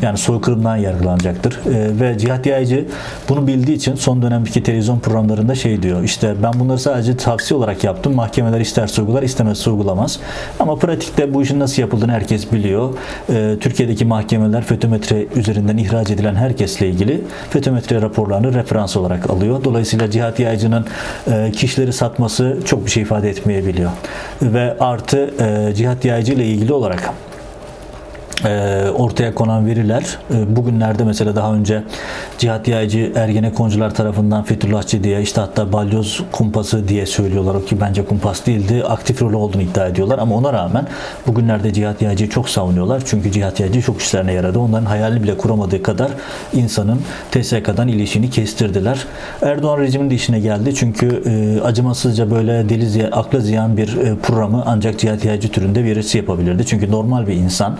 Yani 0.02 0.18
soykırımdan 0.18 0.78
yargılanacaktır. 0.78 1.54
E, 1.54 2.00
ve 2.00 2.18
cihat 2.18 2.46
yaycı 2.46 2.86
bunu 3.30 3.48
bildiği 3.48 3.74
için 3.74 3.96
son 3.96 4.22
dönemdeki 4.22 4.64
televizyon 4.64 5.00
programlarında 5.00 5.56
şey 5.56 5.84
diyor. 5.84 6.04
İşte 6.04 6.36
ben 6.44 6.60
bunları 6.60 6.80
sadece 6.80 7.18
tavsiye 7.18 7.58
olarak 7.58 7.84
yaptım. 7.84 8.16
Mahkemeler 8.16 8.60
isterse 8.60 9.02
uygular, 9.02 9.24
istemezse 9.24 9.70
uygulamaz. 9.70 10.20
Ama 10.60 10.76
pratikte 10.76 11.34
bu 11.34 11.42
işin 11.42 11.60
nasıl 11.60 11.82
yapıldığını 11.82 12.12
herkes 12.12 12.52
biliyor. 12.52 12.94
E, 13.30 13.56
Türkiye'deki 13.60 14.06
mahkemeler 14.06 14.64
fetometre 14.64 15.26
üzerinden 15.36 15.78
ihraç 15.78 16.10
edilen 16.10 16.36
herkesle 16.36 16.90
ilgili 16.90 17.22
fetometre 17.50 18.01
raporlarını 18.02 18.54
referans 18.54 18.98
olarak 18.98 19.30
alıyor. 19.30 19.64
Dolayısıyla 19.64 20.12
cihat 20.12 20.40
yaycının 20.40 20.86
e, 21.32 21.52
kişileri 21.52 21.94
satması 21.94 22.58
çok 22.66 22.86
bir 22.86 22.92
şey 22.92 23.04
ifade 23.04 23.30
etmeyebiliyor. 23.30 23.92
Ve 24.42 24.78
artı 24.80 25.34
e, 25.40 25.76
cihat 25.76 26.06
yaycı 26.06 26.34
ile 26.34 26.46
ilgili 26.46 26.74
olarak 26.74 27.14
ortaya 28.98 29.36
konan 29.36 29.66
veriler 29.66 30.18
e, 30.34 30.56
bugünlerde 30.56 31.04
mesela 31.04 31.36
daha 31.36 31.54
önce 31.54 31.84
cihat 32.38 32.68
yaycı 32.68 33.12
Ergenekoncular 33.16 33.96
tarafından 33.96 34.44
Fethullahçı 34.44 35.04
diye 35.04 35.22
işte 35.22 35.42
hatta 35.42 35.74
balyoz 35.74 36.24
kumpası 36.32 36.88
diye 36.88 37.06
söylüyorlar 37.06 37.66
ki 37.66 37.82
bence 37.82 38.06
kumpas 38.06 38.46
değildi 38.46 38.84
aktif 38.84 39.22
rolü 39.22 39.36
olduğunu 39.36 39.62
iddia 39.62 39.88
ediyorlar. 39.88 40.20
Ama 40.20 40.36
ona 40.36 40.54
rağmen 40.54 40.88
bugünlerde 41.28 41.74
cihat 41.74 42.02
yaycıyı 42.02 42.30
çok 42.30 42.50
savunuyorlar. 42.50 43.02
Çünkü 43.06 43.32
cihat 43.32 43.60
yaycı 43.60 43.82
çok 43.82 44.02
işlerine 44.02 44.34
yaradı. 44.34 44.60
Onların 44.60 44.86
hayalini 44.86 45.24
bile 45.24 45.38
kuramadığı 45.38 45.84
kadar 45.84 46.12
insanın 46.54 47.02
TSK'dan 47.32 47.88
ilişkini 47.88 48.30
kestirdiler. 48.30 49.06
Erdoğan 49.42 49.80
rejiminin 49.80 50.10
de 50.10 50.16
işine 50.16 50.40
geldi. 50.40 50.76
Çünkü 50.76 51.24
e, 51.26 51.62
acımasızca 51.62 52.32
böyle 52.32 52.70
deli 52.70 52.90
ziy 52.90 53.06
akla 53.12 53.40
ziyan 53.40 53.78
bir 53.78 53.98
e, 53.98 54.16
programı 54.16 54.64
ancak 54.66 55.00
cihat 55.00 55.26
yaycı 55.26 55.52
türünde 55.52 55.84
birisi 55.84 56.18
yapabilirdi. 56.18 56.66
Çünkü 56.66 56.92
normal 56.92 57.28
bir 57.28 57.34
insan 57.34 57.78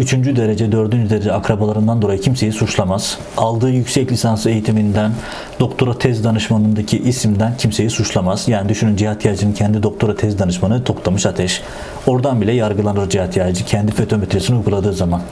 üçüncü 0.00 0.36
derece, 0.36 0.72
dördüncü 0.72 1.10
derece 1.10 1.32
akrabalarından 1.32 2.02
dolayı 2.02 2.20
kimseyi 2.20 2.52
suçlamaz. 2.52 3.18
Aldığı 3.36 3.70
yüksek 3.70 4.12
lisans 4.12 4.46
eğitiminden, 4.46 5.12
doktora 5.60 5.98
tez 5.98 6.24
danışmanındaki 6.24 6.98
isimden 6.98 7.56
kimseyi 7.56 7.90
suçlamaz. 7.90 8.48
Yani 8.48 8.68
düşünün 8.68 8.96
Cihat 8.96 9.24
Yaycı'nın 9.24 9.52
kendi 9.52 9.82
doktora 9.82 10.16
tez 10.16 10.38
danışmanı 10.38 10.84
Toktamış 10.84 11.26
Ateş. 11.26 11.62
Oradan 12.06 12.40
bile 12.40 12.52
yargılanır 12.52 13.08
Cihat 13.10 13.36
Yaycı 13.36 13.64
kendi 13.64 13.92
fetometresini 13.92 14.56
uyguladığı 14.56 14.92
zaman. 14.92 15.22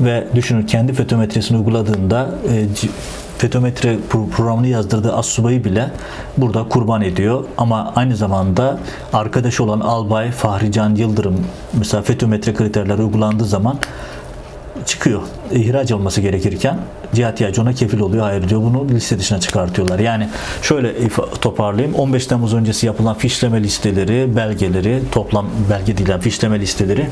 Ve 0.00 0.24
düşünün 0.34 0.62
kendi 0.62 0.92
fetometresini 0.92 1.58
uyguladığında 1.58 2.28
e, 2.52 2.66
fetometre 3.38 3.98
programını 4.10 4.66
yazdırdığı 4.66 5.12
assubayı 5.12 5.64
bile 5.64 5.90
burada 6.36 6.68
kurban 6.68 7.02
ediyor. 7.02 7.44
Ama 7.58 7.92
aynı 7.96 8.16
zamanda 8.16 8.78
arkadaş 9.12 9.60
olan 9.60 9.80
Albay 9.80 10.30
Fahrican 10.30 10.94
Yıldırım 10.94 11.46
mesela 11.72 12.02
fetometre 12.02 12.54
kriterleri 12.54 13.02
uygulandığı 13.02 13.44
zaman 13.44 13.78
çıkıyor. 14.86 15.22
İhraç 15.52 15.92
olması 15.92 16.20
gerekirken 16.20 16.78
Cihat 17.14 17.40
Yaycı 17.40 17.62
ona 17.62 17.72
kefil 17.72 18.00
oluyor. 18.00 18.22
Hayır 18.22 18.48
diyor. 18.48 18.60
Bunu 18.60 18.88
liste 18.88 19.18
dışına 19.18 19.40
çıkartıyorlar. 19.40 19.98
Yani 19.98 20.28
şöyle 20.62 21.08
toparlayayım. 21.40 21.94
15 21.94 22.26
Temmuz 22.26 22.54
öncesi 22.54 22.86
yapılan 22.86 23.14
fişleme 23.14 23.62
listeleri, 23.62 24.36
belgeleri, 24.36 25.02
toplam 25.12 25.46
belge 25.70 25.98
değil 25.98 26.18
fişleme 26.20 26.60
listeleri 26.60 27.06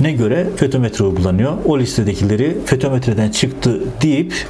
ne 0.00 0.12
göre 0.12 0.46
fetometre 0.56 1.04
uygulanıyor. 1.04 1.52
O 1.64 1.78
listedekileri 1.78 2.56
fetometreden 2.66 3.30
çıktı 3.30 3.80
deyip 4.02 4.46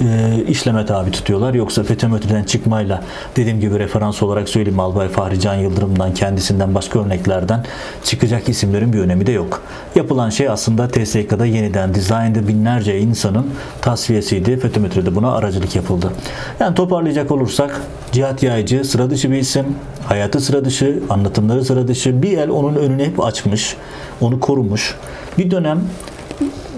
e, 0.00 0.44
işleme 0.48 0.86
tabi 0.86 1.10
tutuyorlar. 1.10 1.54
Yoksa 1.54 1.82
FETÖ 1.82 2.08
çıkmayla 2.46 3.02
dediğim 3.36 3.60
gibi 3.60 3.78
referans 3.78 4.22
olarak 4.22 4.48
söyleyeyim 4.48 4.80
Albay 4.80 5.08
Fahri 5.08 5.40
Can 5.40 5.54
Yıldırım'dan 5.54 6.14
kendisinden 6.14 6.74
başka 6.74 7.00
örneklerden 7.00 7.64
çıkacak 8.04 8.48
isimlerin 8.48 8.92
bir 8.92 8.98
önemi 8.98 9.26
de 9.26 9.32
yok. 9.32 9.62
Yapılan 9.94 10.30
şey 10.30 10.48
aslında 10.48 10.88
TSK'da 10.88 11.46
yeniden 11.46 11.94
dizaynda 11.94 12.48
binlerce 12.48 12.98
insanın 12.98 13.50
tasfiyesiydi. 13.80 14.56
FETÖ 14.56 15.14
buna 15.14 15.32
aracılık 15.32 15.76
yapıldı. 15.76 16.12
Yani 16.60 16.74
toparlayacak 16.74 17.30
olursak 17.30 17.80
Cihat 18.12 18.42
Yaycı 18.42 18.84
sıra 18.84 19.10
dışı 19.10 19.30
bir 19.30 19.36
isim. 19.36 19.66
Hayatı 20.06 20.40
sıra 20.40 20.64
dışı, 20.64 21.02
anlatımları 21.10 21.64
sıra 21.64 21.88
dışı. 21.88 22.22
Bir 22.22 22.38
el 22.38 22.50
onun 22.50 22.74
önünü 22.74 23.04
hep 23.04 23.24
açmış. 23.24 23.76
Onu 24.20 24.40
korumuş. 24.40 24.94
Bir 25.38 25.50
dönem 25.50 25.80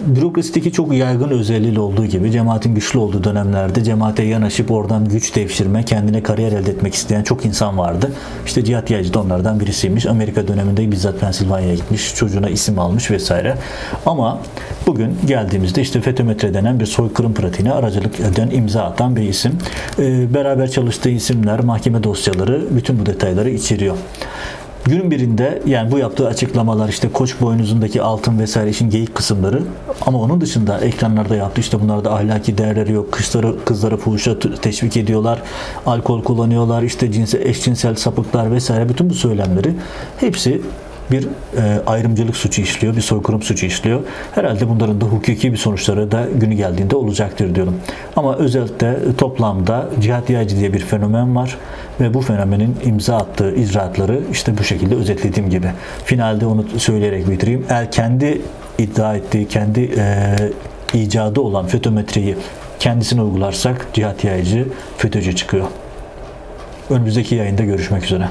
bürokrasideki 0.06 0.72
çok 0.72 0.94
yaygın 0.94 1.28
özelliği 1.28 1.78
olduğu 1.78 2.06
gibi 2.06 2.30
cemaatin 2.30 2.74
güçlü 2.74 2.98
olduğu 2.98 3.24
dönemlerde 3.24 3.84
cemaate 3.84 4.22
yanaşıp 4.22 4.70
oradan 4.70 5.08
güç 5.08 5.36
devşirme, 5.36 5.84
kendine 5.84 6.22
kariyer 6.22 6.52
elde 6.52 6.70
etmek 6.70 6.94
isteyen 6.94 7.22
çok 7.22 7.44
insan 7.44 7.78
vardı. 7.78 8.12
İşte 8.46 8.64
Cihat 8.64 8.90
Yaycı 8.90 9.14
da 9.14 9.20
onlardan 9.20 9.60
birisiymiş. 9.60 10.06
Amerika 10.06 10.48
döneminde 10.48 10.90
bizzat 10.90 11.20
Pensilvanya'ya 11.20 11.74
gitmiş, 11.74 12.14
çocuğuna 12.14 12.48
isim 12.48 12.78
almış 12.78 13.10
vesaire. 13.10 13.54
Ama 14.06 14.40
bugün 14.86 15.18
geldiğimizde 15.26 15.82
işte 15.82 16.00
FETÖ 16.00 16.54
denen 16.54 16.80
bir 16.80 16.86
soykırım 16.86 17.34
pratiğine 17.34 17.72
aracılık 17.72 18.20
eden, 18.20 18.50
imza 18.50 18.82
atan 18.82 19.16
bir 19.16 19.22
isim. 19.22 19.52
Ee, 19.98 20.34
beraber 20.34 20.70
çalıştığı 20.70 21.10
isimler, 21.10 21.60
mahkeme 21.60 22.04
dosyaları 22.04 22.64
bütün 22.70 23.00
bu 23.00 23.06
detayları 23.06 23.50
içeriyor. 23.50 23.96
Günün 24.84 25.10
birinde 25.10 25.62
yani 25.66 25.92
bu 25.92 25.98
yaptığı 25.98 26.26
açıklamalar 26.28 26.88
işte 26.88 27.08
koç 27.12 27.40
boynuzundaki 27.40 28.02
altın 28.02 28.38
vesaire 28.38 28.70
işin 28.70 28.90
geyik 28.90 29.14
kısımları 29.14 29.62
ama 30.06 30.20
onun 30.20 30.40
dışında 30.40 30.80
ekranlarda 30.80 31.36
yaptı 31.36 31.60
işte 31.60 31.80
bunlarda 31.80 32.14
ahlaki 32.14 32.58
değerleri 32.58 32.92
yok. 32.92 33.12
Kızları, 33.12 33.64
kızları 33.64 33.96
fuhuşa 33.96 34.38
teşvik 34.38 34.96
ediyorlar. 34.96 35.42
Alkol 35.86 36.22
kullanıyorlar. 36.22 36.82
işte 36.82 37.12
cinsel, 37.12 37.40
eşcinsel 37.40 37.94
sapıklar 37.94 38.52
vesaire 38.52 38.88
bütün 38.88 39.10
bu 39.10 39.14
söylemleri 39.14 39.74
hepsi 40.16 40.60
bir 41.10 41.24
e, 41.24 41.28
ayrımcılık 41.86 42.36
suçu 42.36 42.62
işliyor, 42.62 42.96
bir 42.96 43.00
soykırım 43.00 43.42
suçu 43.42 43.66
işliyor. 43.66 44.00
Herhalde 44.34 44.68
bunların 44.68 45.00
da 45.00 45.04
hukuki 45.04 45.52
bir 45.52 45.56
sonuçları 45.56 46.12
da 46.12 46.26
günü 46.34 46.54
geldiğinde 46.54 46.96
olacaktır 46.96 47.54
diyorum. 47.54 47.74
Ama 48.16 48.36
özellikle 48.36 48.96
toplamda 49.18 49.88
cihat 50.00 50.30
yaycı 50.30 50.56
diye 50.56 50.72
bir 50.72 50.78
fenomen 50.78 51.36
var 51.36 51.56
ve 52.00 52.14
bu 52.14 52.20
fenomenin 52.20 52.76
imza 52.84 53.16
attığı 53.16 53.54
icraatları 53.54 54.20
işte 54.32 54.58
bu 54.58 54.64
şekilde 54.64 54.94
özetlediğim 54.94 55.50
gibi. 55.50 55.66
Finalde 56.04 56.46
onu 56.46 56.64
söyleyerek 56.78 57.30
bitireyim. 57.30 57.66
Eğer 57.68 57.92
kendi 57.92 58.40
iddia 58.78 59.16
ettiği, 59.16 59.48
kendi 59.48 59.80
e, 59.80 60.36
icadı 60.94 61.40
olan 61.40 61.66
fötometreyi 61.66 62.36
kendisine 62.78 63.22
uygularsak 63.22 63.86
cihat 63.92 64.24
yaycı, 64.24 64.68
FETÖ'cü 64.98 65.36
çıkıyor. 65.36 65.66
Önümüzdeki 66.90 67.34
yayında 67.34 67.64
görüşmek 67.64 68.04
üzere. 68.04 68.28